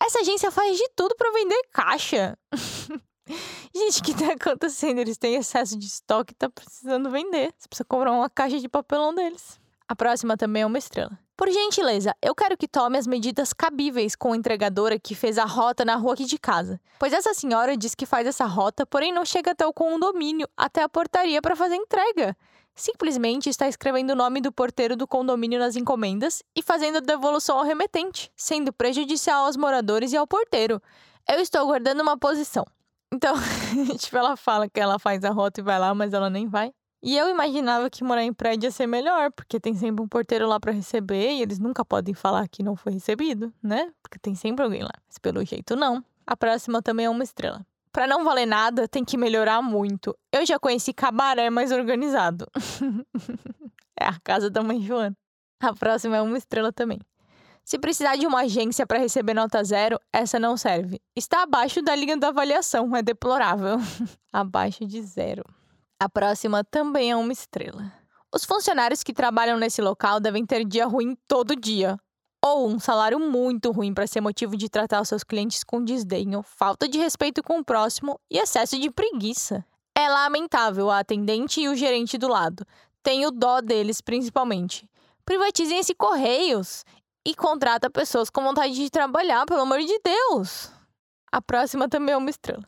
Essa 0.00 0.20
agência 0.20 0.48
faz 0.48 0.78
de 0.78 0.88
tudo 0.94 1.16
para 1.16 1.32
vender 1.32 1.60
caixa. 1.72 2.38
Gente, 3.74 4.00
o 4.00 4.04
que 4.04 4.14
tá 4.14 4.32
acontecendo? 4.34 5.00
Eles 5.00 5.18
têm 5.18 5.34
excesso 5.34 5.76
de 5.76 5.86
estoque 5.86 6.32
e 6.32 6.36
tá 6.36 6.48
precisando 6.48 7.10
vender. 7.10 7.52
Você 7.58 7.68
precisa 7.68 7.84
comprar 7.84 8.12
uma 8.12 8.30
caixa 8.30 8.60
de 8.60 8.68
papelão 8.68 9.12
deles. 9.12 9.60
A 9.90 9.96
próxima 9.96 10.36
também 10.36 10.62
é 10.62 10.66
uma 10.66 10.78
estrela. 10.78 11.18
Por 11.36 11.50
gentileza, 11.50 12.14
eu 12.22 12.32
quero 12.32 12.56
que 12.56 12.68
tome 12.68 12.96
as 12.96 13.08
medidas 13.08 13.52
cabíveis 13.52 14.14
com 14.14 14.32
a 14.32 14.36
entregadora 14.36 15.00
que 15.00 15.16
fez 15.16 15.36
a 15.36 15.44
rota 15.44 15.84
na 15.84 15.96
rua 15.96 16.12
aqui 16.12 16.26
de 16.26 16.38
casa. 16.38 16.80
Pois 16.96 17.12
essa 17.12 17.34
senhora 17.34 17.76
diz 17.76 17.92
que 17.92 18.06
faz 18.06 18.24
essa 18.24 18.44
rota, 18.44 18.86
porém 18.86 19.12
não 19.12 19.24
chega 19.24 19.50
até 19.50 19.66
o 19.66 19.72
condomínio, 19.72 20.48
até 20.56 20.80
a 20.80 20.88
portaria 20.88 21.42
para 21.42 21.56
fazer 21.56 21.74
entrega. 21.74 22.36
Simplesmente 22.72 23.50
está 23.50 23.66
escrevendo 23.68 24.10
o 24.10 24.14
nome 24.14 24.40
do 24.40 24.52
porteiro 24.52 24.94
do 24.94 25.08
condomínio 25.08 25.58
nas 25.58 25.74
encomendas 25.74 26.40
e 26.54 26.62
fazendo 26.62 26.98
a 26.98 27.00
devolução 27.00 27.58
ao 27.58 27.64
remetente, 27.64 28.30
sendo 28.36 28.72
prejudicial 28.72 29.46
aos 29.46 29.56
moradores 29.56 30.12
e 30.12 30.16
ao 30.16 30.24
porteiro. 30.24 30.80
Eu 31.28 31.40
estou 31.40 31.66
guardando 31.66 32.00
uma 32.00 32.16
posição. 32.16 32.64
Então, 33.12 33.34
tipo, 33.98 34.16
ela 34.16 34.36
fala 34.36 34.68
que 34.68 34.78
ela 34.78 35.00
faz 35.00 35.24
a 35.24 35.30
rota 35.30 35.60
e 35.60 35.64
vai 35.64 35.80
lá, 35.80 35.92
mas 35.92 36.12
ela 36.12 36.30
nem 36.30 36.46
vai. 36.46 36.72
E 37.02 37.16
eu 37.16 37.30
imaginava 37.30 37.88
que 37.88 38.04
morar 38.04 38.22
em 38.22 38.32
prédio 38.32 38.66
ia 38.66 38.70
ser 38.70 38.86
melhor, 38.86 39.32
porque 39.32 39.58
tem 39.58 39.74
sempre 39.74 40.04
um 40.04 40.08
porteiro 40.08 40.46
lá 40.46 40.60
para 40.60 40.70
receber 40.70 41.32
e 41.32 41.40
eles 41.40 41.58
nunca 41.58 41.82
podem 41.82 42.12
falar 42.12 42.46
que 42.46 42.62
não 42.62 42.76
foi 42.76 42.92
recebido, 42.92 43.52
né? 43.62 43.90
Porque 44.02 44.18
tem 44.18 44.34
sempre 44.34 44.64
alguém 44.64 44.82
lá. 44.82 44.92
Mas 45.08 45.16
pelo 45.18 45.42
jeito 45.44 45.74
não. 45.74 46.04
A 46.26 46.36
próxima 46.36 46.82
também 46.82 47.06
é 47.06 47.10
uma 47.10 47.24
estrela. 47.24 47.64
Para 47.90 48.06
não 48.06 48.22
valer 48.22 48.46
nada, 48.46 48.86
tem 48.86 49.04
que 49.04 49.16
melhorar 49.16 49.62
muito. 49.62 50.16
Eu 50.30 50.44
já 50.44 50.58
conheci 50.58 50.92
cabaré 50.92 51.48
mais 51.48 51.72
organizado. 51.72 52.46
é 53.98 54.04
a 54.04 54.20
casa 54.22 54.50
da 54.50 54.62
mãe 54.62 54.80
Joana. 54.80 55.16
A 55.60 55.72
próxima 55.74 56.16
é 56.16 56.22
uma 56.22 56.38
estrela 56.38 56.72
também. 56.72 57.00
Se 57.64 57.78
precisar 57.78 58.16
de 58.16 58.26
uma 58.26 58.40
agência 58.40 58.86
para 58.86 58.98
receber 58.98 59.34
nota 59.34 59.62
zero, 59.64 59.98
essa 60.12 60.38
não 60.38 60.56
serve. 60.56 61.00
Está 61.16 61.42
abaixo 61.42 61.80
da 61.82 61.94
linha 61.94 62.16
da 62.16 62.28
avaliação, 62.28 62.94
é 62.94 63.02
deplorável. 63.02 63.78
abaixo 64.32 64.84
de 64.84 65.02
zero. 65.02 65.44
A 66.02 66.08
próxima 66.08 66.64
também 66.64 67.10
é 67.10 67.16
uma 67.16 67.30
estrela. 67.30 67.92
Os 68.34 68.46
funcionários 68.46 69.02
que 69.02 69.12
trabalham 69.12 69.58
nesse 69.58 69.82
local 69.82 70.18
devem 70.18 70.46
ter 70.46 70.64
dia 70.64 70.86
ruim 70.86 71.14
todo 71.28 71.54
dia, 71.54 71.98
ou 72.42 72.66
um 72.66 72.78
salário 72.78 73.20
muito 73.20 73.70
ruim 73.70 73.92
para 73.92 74.06
ser 74.06 74.22
motivo 74.22 74.56
de 74.56 74.70
tratar 74.70 75.02
os 75.02 75.08
seus 75.10 75.22
clientes 75.22 75.62
com 75.62 75.84
desdenho, 75.84 76.42
falta 76.42 76.88
de 76.88 76.96
respeito 76.96 77.42
com 77.42 77.58
o 77.58 77.64
próximo 77.64 78.18
e 78.30 78.38
excesso 78.38 78.80
de 78.80 78.90
preguiça. 78.90 79.62
É 79.94 80.08
lamentável 80.08 80.88
a 80.90 81.00
atendente 81.00 81.60
e 81.60 81.68
o 81.68 81.76
gerente 81.76 82.16
do 82.16 82.28
lado. 82.28 82.66
Tenho 83.02 83.30
dó 83.30 83.60
deles, 83.60 84.00
principalmente. 84.00 84.88
Privatizem 85.26 85.80
esse 85.80 85.94
Correios 85.94 86.82
e 87.26 87.34
contrata 87.34 87.90
pessoas 87.90 88.30
com 88.30 88.42
vontade 88.42 88.72
de 88.72 88.88
trabalhar, 88.88 89.44
pelo 89.44 89.60
amor 89.60 89.80
de 89.80 90.00
Deus. 90.02 90.72
A 91.30 91.42
próxima 91.42 91.90
também 91.90 92.14
é 92.14 92.16
uma 92.16 92.30
estrela. 92.30 92.64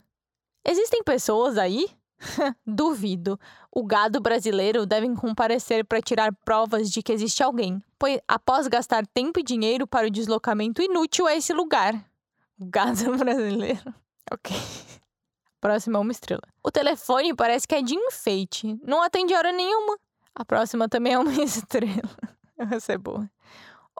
Existem 0.67 1.03
pessoas 1.03 1.57
aí 1.57 1.89
Duvido. 2.67 3.39
O 3.71 3.85
gado 3.85 4.21
brasileiro 4.21 4.87
deve 4.87 5.13
comparecer 5.15 5.85
para 5.85 6.01
tirar 6.01 6.35
provas 6.45 6.91
de 6.91 7.03
que 7.03 7.13
existe 7.13 7.43
alguém, 7.43 7.83
pois 7.99 8.21
após 8.27 8.67
gastar 8.69 9.07
tempo 9.07 9.41
e 9.41 9.43
dinheiro 9.43 9.87
para 9.87 10.07
o 10.07 10.11
deslocamento 10.11 10.83
inútil 10.83 11.27
a 11.27 11.35
esse 11.35 11.53
lugar. 11.53 11.95
O 12.59 12.67
gado 12.67 13.17
brasileiro. 13.17 13.95
Ok. 14.31 14.57
Próxima 15.61 15.99
é 15.99 16.01
uma 16.01 16.13
estrela. 16.13 16.43
O 16.63 16.71
telefone 16.71 17.35
parece 17.35 17.69
que 17.69 17.75
é 17.75 17.83
de 17.83 17.95
enfeite. 17.95 18.79
Não 18.83 19.03
atende 19.03 19.35
hora 19.35 19.53
nenhuma. 19.53 19.97
A 20.35 20.45
próxima 20.45 20.89
também 20.89 21.13
é 21.13 21.19
uma 21.19 21.33
estrela. 21.43 22.11
Essa 22.59 22.95
é 22.95 22.99
boa. 22.99 23.31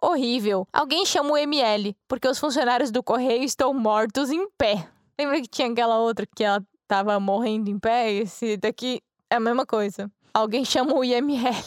Horrível. 0.03 0.67
Alguém 0.73 1.07
chama 1.07 1.31
o 1.33 1.37
ML, 1.37 1.97
porque 2.09 2.27
os 2.27 2.39
funcionários 2.39 2.91
do 2.91 3.03
correio 3.03 3.45
estão 3.45 3.73
mortos 3.73 4.31
em 4.31 4.49
pé. 4.51 4.89
Lembra 5.19 5.41
que 5.41 5.47
tinha 5.47 5.71
aquela 5.71 5.99
outra 5.99 6.27
que 6.27 6.43
ela 6.43 6.65
tava 6.93 7.19
morrendo 7.19 7.71
em 7.71 7.79
pé, 7.79 8.13
esse 8.13 8.59
daqui 8.59 9.03
é 9.31 9.37
a 9.37 9.41
mesma 9.41 9.65
coisa. 9.65 10.13
Alguém 10.35 10.63
chama 10.63 10.93
o 10.93 11.03
IML. 11.03 11.65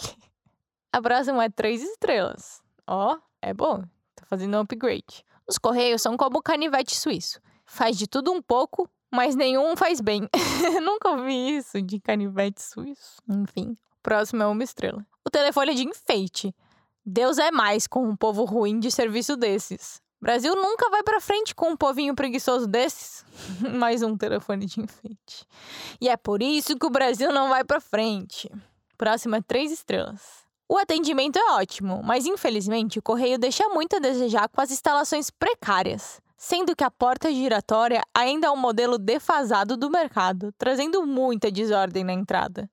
A 0.94 1.02
próxima 1.02 1.46
é 1.46 1.50
três 1.50 1.82
estrelas. 1.82 2.62
Ó, 2.86 3.18
é 3.42 3.52
bom. 3.52 3.82
Tá 4.14 4.24
fazendo 4.28 4.56
um 4.56 4.60
upgrade. 4.60 5.26
Os 5.48 5.58
correios 5.58 6.04
são 6.04 6.16
como 6.16 6.38
o 6.38 6.44
canivete 6.44 6.96
suíço. 6.96 7.42
Faz 7.66 7.98
de 7.98 8.06
tudo 8.06 8.32
um 8.32 8.40
pouco, 8.40 8.88
mas 9.12 9.36
nenhum 9.36 9.76
faz 9.76 10.00
bem. 10.00 10.30
Nunca 10.84 11.10
ouvi 11.10 11.58
isso 11.58 11.82
de 11.82 12.00
canivete 12.00 12.62
suíço. 12.62 13.20
Enfim, 13.28 13.76
próximo 14.04 14.44
é 14.44 14.46
uma 14.46 14.64
estrela. 14.64 15.04
O 15.26 15.32
telefone 15.32 15.72
é 15.72 15.74
de 15.74 15.88
enfeite. 15.88 16.54
Deus 17.04 17.40
é 17.40 17.50
mais 17.50 17.88
com 17.88 18.08
um 18.08 18.16
povo 18.16 18.46
ruim 18.46 18.80
de 18.80 18.92
serviço 18.92 19.36
desses. 19.36 20.00
Brasil 20.22 20.56
nunca 20.56 20.90
vai 20.90 21.04
para 21.04 21.20
frente 21.22 21.54
com 21.54 21.72
um 21.72 21.78
povinho 21.78 22.16
preguiçoso 22.16 22.68
desses. 22.68 23.24
mais 23.78 24.02
um 24.02 24.18
telefone 24.18 24.66
de 24.66 24.82
enfeite. 24.82 25.46
E 26.00 26.10
é 26.10 26.18
por 26.18 26.42
isso 26.42 26.78
que 26.78 26.86
o 26.86 26.90
Brasil 26.90 27.32
não 27.32 27.50
vai 27.50 27.64
para 27.64 27.80
frente. 27.80 28.50
Próximo 28.98 29.36
é 29.36 29.42
três 29.42 29.72
estrelas. 29.72 30.46
O 30.68 30.78
atendimento 30.78 31.38
é 31.38 31.52
ótimo, 31.52 32.02
mas 32.04 32.26
infelizmente 32.26 32.98
o 32.98 33.02
correio 33.02 33.38
deixa 33.38 33.68
muito 33.70 33.98
a 33.98 34.00
desejar 34.00 34.50
com 34.50 34.62
as 34.62 34.72
instalações 34.72 35.30
precárias, 35.30 36.20
sendo 36.36 36.76
que 36.76 36.84
a 36.84 36.90
porta 36.90 37.32
giratória 37.32 38.02
ainda 38.14 38.48
é 38.48 38.52
um 38.52 38.58
modelo 38.58 38.98
defasado 38.98 39.78
do 39.78 39.92
mercado, 39.92 40.52
trazendo 40.58 41.06
muita 41.06 41.52
desordem 41.52 42.04
na 42.04 42.14
entrada. 42.14 42.68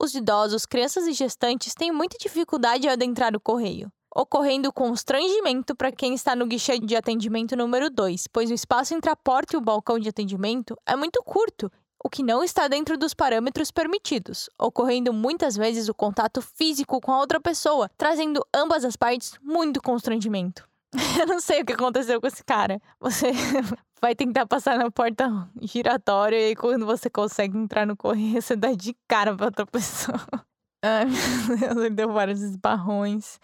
Os 0.00 0.14
idosos, 0.14 0.66
crianças 0.66 1.06
e 1.06 1.12
gestantes 1.12 1.74
têm 1.74 1.92
muita 1.92 2.16
dificuldade 2.18 2.86
em 2.86 2.90
adentrar 2.90 3.36
o 3.36 3.40
correio, 3.40 3.92
ocorrendo 4.14 4.72
constrangimento 4.72 5.74
para 5.74 5.92
quem 5.92 6.14
está 6.14 6.34
no 6.34 6.46
guichê 6.46 6.78
de 6.78 6.96
atendimento 6.96 7.56
número 7.56 7.90
2, 7.90 8.26
pois 8.28 8.50
o 8.50 8.54
espaço 8.54 8.94
entre 8.94 9.10
a 9.10 9.16
porta 9.16 9.54
e 9.54 9.58
o 9.58 9.60
balcão 9.60 9.98
de 9.98 10.08
atendimento 10.08 10.76
é 10.86 10.96
muito 10.96 11.22
curto 11.22 11.70
o 12.02 12.08
que 12.08 12.22
não 12.22 12.44
está 12.44 12.68
dentro 12.68 12.96
dos 12.96 13.12
parâmetros 13.12 13.70
permitidos, 13.70 14.48
ocorrendo 14.58 15.12
muitas 15.12 15.56
vezes 15.56 15.88
o 15.88 15.94
contato 15.94 16.40
físico 16.40 17.00
com 17.00 17.12
a 17.12 17.18
outra 17.18 17.40
pessoa, 17.40 17.90
trazendo 17.96 18.44
ambas 18.54 18.84
as 18.84 18.96
partes 18.96 19.34
muito 19.42 19.82
constrangimento. 19.82 20.68
Eu 21.20 21.26
não 21.26 21.40
sei 21.40 21.62
o 21.62 21.64
que 21.66 21.72
aconteceu 21.72 22.20
com 22.20 22.26
esse 22.26 22.42
cara. 22.44 22.80
Você 23.00 23.30
vai 24.00 24.14
tentar 24.14 24.46
passar 24.46 24.78
na 24.78 24.90
porta 24.90 25.48
giratória 25.60 26.50
e 26.50 26.56
quando 26.56 26.86
você 26.86 27.10
consegue 27.10 27.58
entrar 27.58 27.86
no 27.86 27.96
correio, 27.96 28.40
você 28.40 28.56
dá 28.56 28.72
de 28.72 28.96
cara 29.06 29.34
pra 29.34 29.46
outra 29.46 29.66
pessoa. 29.66 30.20
Ai, 30.82 31.06
meu 31.06 31.58
Deus, 31.58 31.76
ele 31.78 31.90
deu 31.90 32.12
vários 32.12 32.40
esbarrões. 32.40 33.40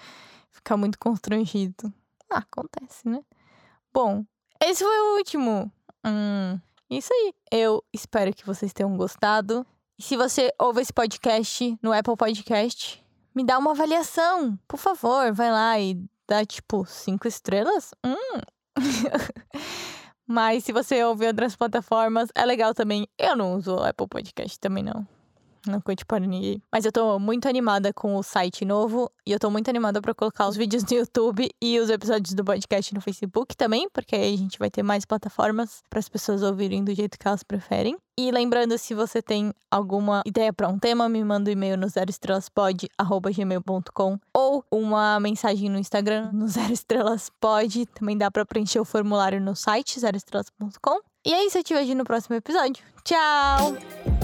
Fica 0.65 0.79
muito 0.79 0.99
constrangido. 0.99 1.93
Ah, 2.31 2.39
acontece, 2.39 3.07
né? 3.07 3.23
Bom, 3.93 4.25
esse 4.59 4.83
foi 4.83 4.99
o 4.99 5.17
último. 5.19 5.71
Hum. 6.03 6.59
Isso 6.89 7.13
aí. 7.13 7.35
Eu 7.53 7.85
espero 7.93 8.33
que 8.33 8.47
vocês 8.47 8.73
tenham 8.73 8.97
gostado. 8.97 9.67
E 9.99 10.03
se 10.03 10.17
você 10.17 10.51
ouve 10.59 10.81
esse 10.81 10.91
podcast 10.91 11.79
no 11.83 11.93
Apple 11.93 12.17
Podcast, 12.17 13.05
me 13.35 13.45
dá 13.45 13.59
uma 13.59 13.73
avaliação. 13.73 14.59
Por 14.67 14.79
favor, 14.79 15.35
vai 15.35 15.53
lá 15.53 15.79
e 15.79 16.03
dá 16.27 16.47
tipo 16.47 16.87
cinco 16.87 17.29
estrelas. 17.29 17.93
Hum. 18.03 18.41
Mas 20.27 20.65
se 20.65 20.73
você 20.73 21.05
ouve 21.05 21.27
outras 21.27 21.55
plataformas, 21.55 22.31
é 22.35 22.47
legal 22.47 22.73
também. 22.73 23.07
Eu 23.19 23.37
não 23.37 23.55
uso 23.55 23.77
Apple 23.77 24.09
Podcast 24.09 24.59
também, 24.59 24.83
não. 24.83 25.07
Não 25.67 25.81
conte 25.81 26.05
para 26.05 26.27
ninguém. 26.27 26.63
Mas 26.71 26.85
eu 26.85 26.93
tô 26.93 27.19
muito 27.19 27.49
animada 27.49 27.93
com 27.93 28.17
o 28.17 28.23
site 28.23 28.65
novo. 28.65 29.11
E 29.27 29.33
eu 29.33 29.39
tô 29.39 29.51
muito 29.51 29.69
animada 29.69 30.01
para 30.01 30.15
colocar 30.15 30.49
os 30.49 30.57
vídeos 30.57 30.85
no 30.85 30.97
YouTube 30.97 31.51
e 31.61 31.79
os 31.79 31.91
episódios 31.91 32.35
do 32.35 32.45
podcast 32.45 32.95
no 32.95 33.01
Facebook 33.01 33.57
também, 33.57 33.89
porque 33.91 34.15
aí 34.15 34.35
a 34.35 34.39
gente 34.39 34.59
vai 34.59 34.71
ter 34.71 34.83
mais 34.83 35.05
plataformas 35.05 35.83
para 35.89 35.99
as 35.99 36.09
pessoas 36.09 36.43
ouvirem 36.43 36.85
do 36.85 36.95
jeito 36.95 37.19
que 37.19 37.27
elas 37.27 37.43
preferem. 37.43 37.97
E 38.17 38.31
lembrando, 38.31 38.79
se 38.79 38.95
você 38.95 39.21
tem 39.21 39.53
alguma 39.69 40.23
ideia 40.25 40.53
para 40.53 40.69
um 40.69 40.79
tema, 40.79 41.09
me 41.09 41.25
manda 41.25 41.51
um 41.51 41.53
e-mail 41.53 41.77
no 41.77 41.89
zeroestrelaspod.gmail.com 41.89 44.21
ou 44.33 44.65
uma 44.71 45.19
mensagem 45.19 45.69
no 45.69 45.79
Instagram 45.79 46.31
no 46.33 46.47
zeroestrelaspod. 46.47 47.87
Também 47.87 48.17
dá 48.17 48.31
para 48.31 48.47
preencher 48.47 48.79
o 48.79 48.85
formulário 48.85 49.41
no 49.41 49.57
site 49.57 49.99
zeroestrelas.com. 49.99 51.01
E 51.27 51.33
é 51.33 51.47
isso, 51.47 51.59
eu 51.59 51.65
te 51.65 51.75
vejo 51.75 51.93
no 51.95 52.05
próximo 52.05 52.37
episódio. 52.37 52.85
Tchau! 53.03 54.24